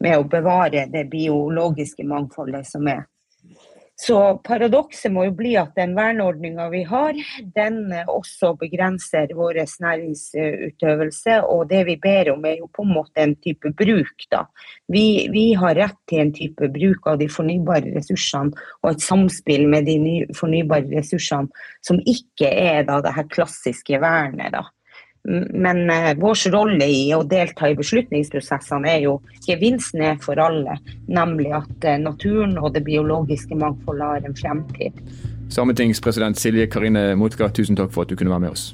med 0.00 0.16
å 0.16 0.28
bevare 0.28 0.86
det 0.92 1.10
biologiske 1.12 2.04
mangfoldet 2.08 2.66
som 2.68 2.86
er. 2.88 3.02
Så 4.00 4.16
paradokset 4.46 5.12
må 5.12 5.26
jo 5.26 5.32
bli 5.36 5.50
at 5.60 5.74
den 5.76 5.92
verneordninga 5.96 6.70
vi 6.72 6.80
har, 6.88 7.18
den 7.52 7.90
også 8.08 8.54
begrenser 8.62 9.34
vår 9.36 9.58
næringsutøvelse. 9.84 11.36
Og 11.44 11.66
det 11.68 11.82
vi 11.90 11.98
ber 12.00 12.30
om 12.32 12.46
er 12.48 12.62
jo 12.62 12.70
på 12.72 12.86
en 12.86 12.94
måte 12.96 13.20
en 13.20 13.34
type 13.44 13.74
bruk, 13.76 14.24
da. 14.32 14.46
Vi, 14.88 15.28
vi 15.34 15.50
har 15.58 15.76
rett 15.76 15.98
til 16.08 16.24
en 16.24 16.32
type 16.32 16.70
bruk 16.72 17.12
av 17.12 17.20
de 17.20 17.28
fornybare 17.28 17.92
ressursene 17.98 18.56
og 18.80 18.94
et 18.94 19.04
samspill 19.04 19.68
med 19.68 19.84
de 19.90 20.24
fornybare 20.38 20.88
ressursene 20.94 21.52
som 21.84 22.00
ikke 22.00 22.48
er 22.48 22.86
da 22.88 23.02
det 23.04 23.12
her 23.18 23.28
klassiske 23.28 24.00
vernet, 24.00 24.56
da. 24.56 24.64
Men 25.28 25.90
eh, 25.90 26.14
vår 26.16 26.50
rolle 26.52 26.86
i 26.88 27.02
å 27.12 27.20
delta 27.28 27.68
i 27.68 27.76
beslutningsprosessene 27.76 28.88
er 28.88 29.02
jo 29.04 29.18
gevinsten 29.44 30.04
er 30.06 30.20
for 30.22 30.40
alle, 30.40 30.78
nemlig 31.12 31.52
at 31.58 31.84
eh, 31.84 31.98
naturen 32.00 32.56
og 32.58 32.72
det 32.76 32.86
biologiske 32.86 33.58
mangfoldet 33.60 34.06
har 34.06 34.28
en 34.28 34.38
fremtid. 34.38 34.96
Sametingspresident 35.52 36.38
Silje 36.40 36.70
Karine 36.72 37.10
Motka, 37.20 37.50
tusen 37.52 37.76
takk 37.76 37.92
for 37.92 38.06
at 38.06 38.12
du 38.12 38.16
kunne 38.16 38.32
være 38.32 38.46
med 38.46 38.54
oss. 38.54 38.70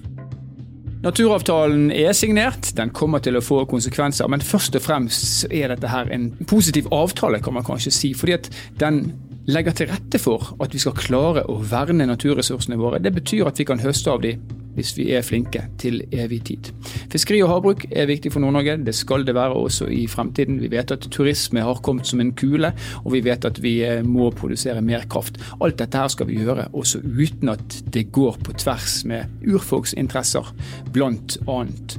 Naturavtalen 1.02 1.90
er 1.94 2.14
signert, 2.16 2.70
den 2.76 2.90
kommer 2.94 3.20
til 3.22 3.36
å 3.38 3.42
få 3.44 3.60
konsekvenser. 3.68 4.26
Men 4.32 4.42
først 4.42 4.78
og 4.78 4.82
fremst 4.82 5.44
er 5.54 5.70
dette 5.70 5.90
her 5.90 6.08
en 6.14 6.30
positiv 6.48 6.88
avtale, 6.94 7.38
kan 7.44 7.54
man 7.54 7.66
kanskje 7.66 7.92
si. 7.94 8.12
fordi 8.14 8.34
at 8.38 8.48
den 8.80 9.04
legger 9.46 9.76
til 9.76 9.90
rette 9.90 10.18
for 10.18 10.54
at 10.62 10.74
vi 10.74 10.80
skal 10.82 10.96
klare 10.98 11.44
å 11.46 11.60
verne 11.62 12.08
naturressursene 12.08 12.78
våre. 12.80 12.98
Det 12.98 13.12
betyr 13.14 13.46
at 13.46 13.60
vi 13.60 13.68
kan 13.68 13.82
høste 13.82 14.10
av 14.10 14.24
de 14.24 14.34
hvis 14.76 14.94
vi 14.98 15.08
er 15.16 15.24
flinke 15.26 15.64
til 15.80 16.02
evig 16.12 16.42
tid. 16.50 16.70
Fiskeri 17.12 17.42
og 17.44 17.50
havbruk 17.54 17.86
er 17.90 18.08
viktig 18.10 18.32
for 18.34 18.44
Nord-Norge. 18.44 18.78
Det 18.86 18.94
skal 18.96 19.26
det 19.26 19.34
være 19.36 19.56
også 19.56 19.88
i 19.92 20.04
fremtiden. 20.10 20.60
Vi 20.62 20.70
vet 20.72 20.94
at 20.94 21.08
turisme 21.12 21.64
har 21.64 21.82
kommet 21.84 22.08
som 22.08 22.22
en 22.22 22.34
kule, 22.36 22.72
og 23.02 23.12
vi 23.16 23.24
vet 23.24 23.48
at 23.48 23.60
vi 23.62 23.78
eh, 23.86 24.04
må 24.06 24.30
produsere 24.36 24.84
mer 24.84 25.06
kraft. 25.10 25.40
Alt 25.60 25.80
dette 25.80 26.00
her 26.00 26.12
skal 26.12 26.30
vi 26.30 26.40
gjøre 26.40 26.68
også 26.76 27.02
uten 27.04 27.52
at 27.52 27.80
det 27.94 28.10
går 28.14 28.40
på 28.44 28.56
tvers 28.60 29.00
med 29.08 29.46
urfolksinteresser, 29.46 30.52
blant 30.92 31.38
annet. 31.48 31.98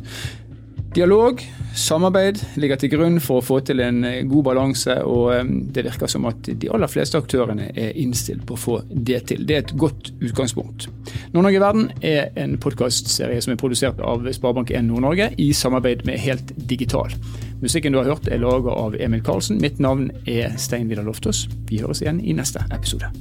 Dialog, 0.97 1.43
samarbeid 1.77 2.39
ligger 2.57 2.79
til 2.81 2.89
grunn 2.89 3.19
for 3.21 3.37
å 3.37 3.45
få 3.45 3.59
til 3.61 3.83
en 3.85 3.99
eh, 4.07 4.23
god 4.25 4.47
balanse, 4.47 4.95
og 5.05 5.27
eh, 5.35 5.51
det 5.75 5.83
virker 5.85 6.09
som 6.09 6.25
at 6.25 6.49
de 6.49 6.71
aller 6.73 6.89
fleste 6.89 7.21
aktørene 7.21 7.67
er 7.69 7.99
innstilt 8.01 8.47
på 8.49 8.57
å 8.57 8.61
få 8.63 8.79
det 8.89 9.19
til. 9.29 9.45
Det 9.45 9.59
er 9.59 9.61
et 9.61 9.75
godt 9.77 10.09
utgangspunkt. 10.15 10.89
Nord-Norge 11.35 11.61
verden 11.61 11.85
er 12.01 12.33
en 12.41 12.57
podkastserie 12.57 13.37
som 13.45 13.53
er 13.53 13.61
produsert 13.61 14.01
av 14.01 14.25
Sparebank1 14.25 14.89
Nord-Norge 14.89 15.29
i 15.37 15.51
samarbeid 15.53 16.01
med 16.09 16.17
Helt 16.25 16.57
Digital. 16.57 17.13
Musikken 17.61 17.93
du 17.93 18.01
har 18.01 18.09
hørt 18.15 18.33
er 18.33 18.41
laget 18.41 18.73
av 18.73 18.97
Emil 18.97 19.21
Karlsen. 19.21 19.61
Mitt 19.61 19.77
navn 19.77 20.09
er 20.25 20.57
Stein 20.57 20.89
Vidar 20.89 21.05
Loftaas. 21.05 21.45
Vi 21.69 21.85
høres 21.85 22.01
igjen 22.01 22.25
i 22.25 22.33
neste 22.33 22.65
episode. 22.73 23.13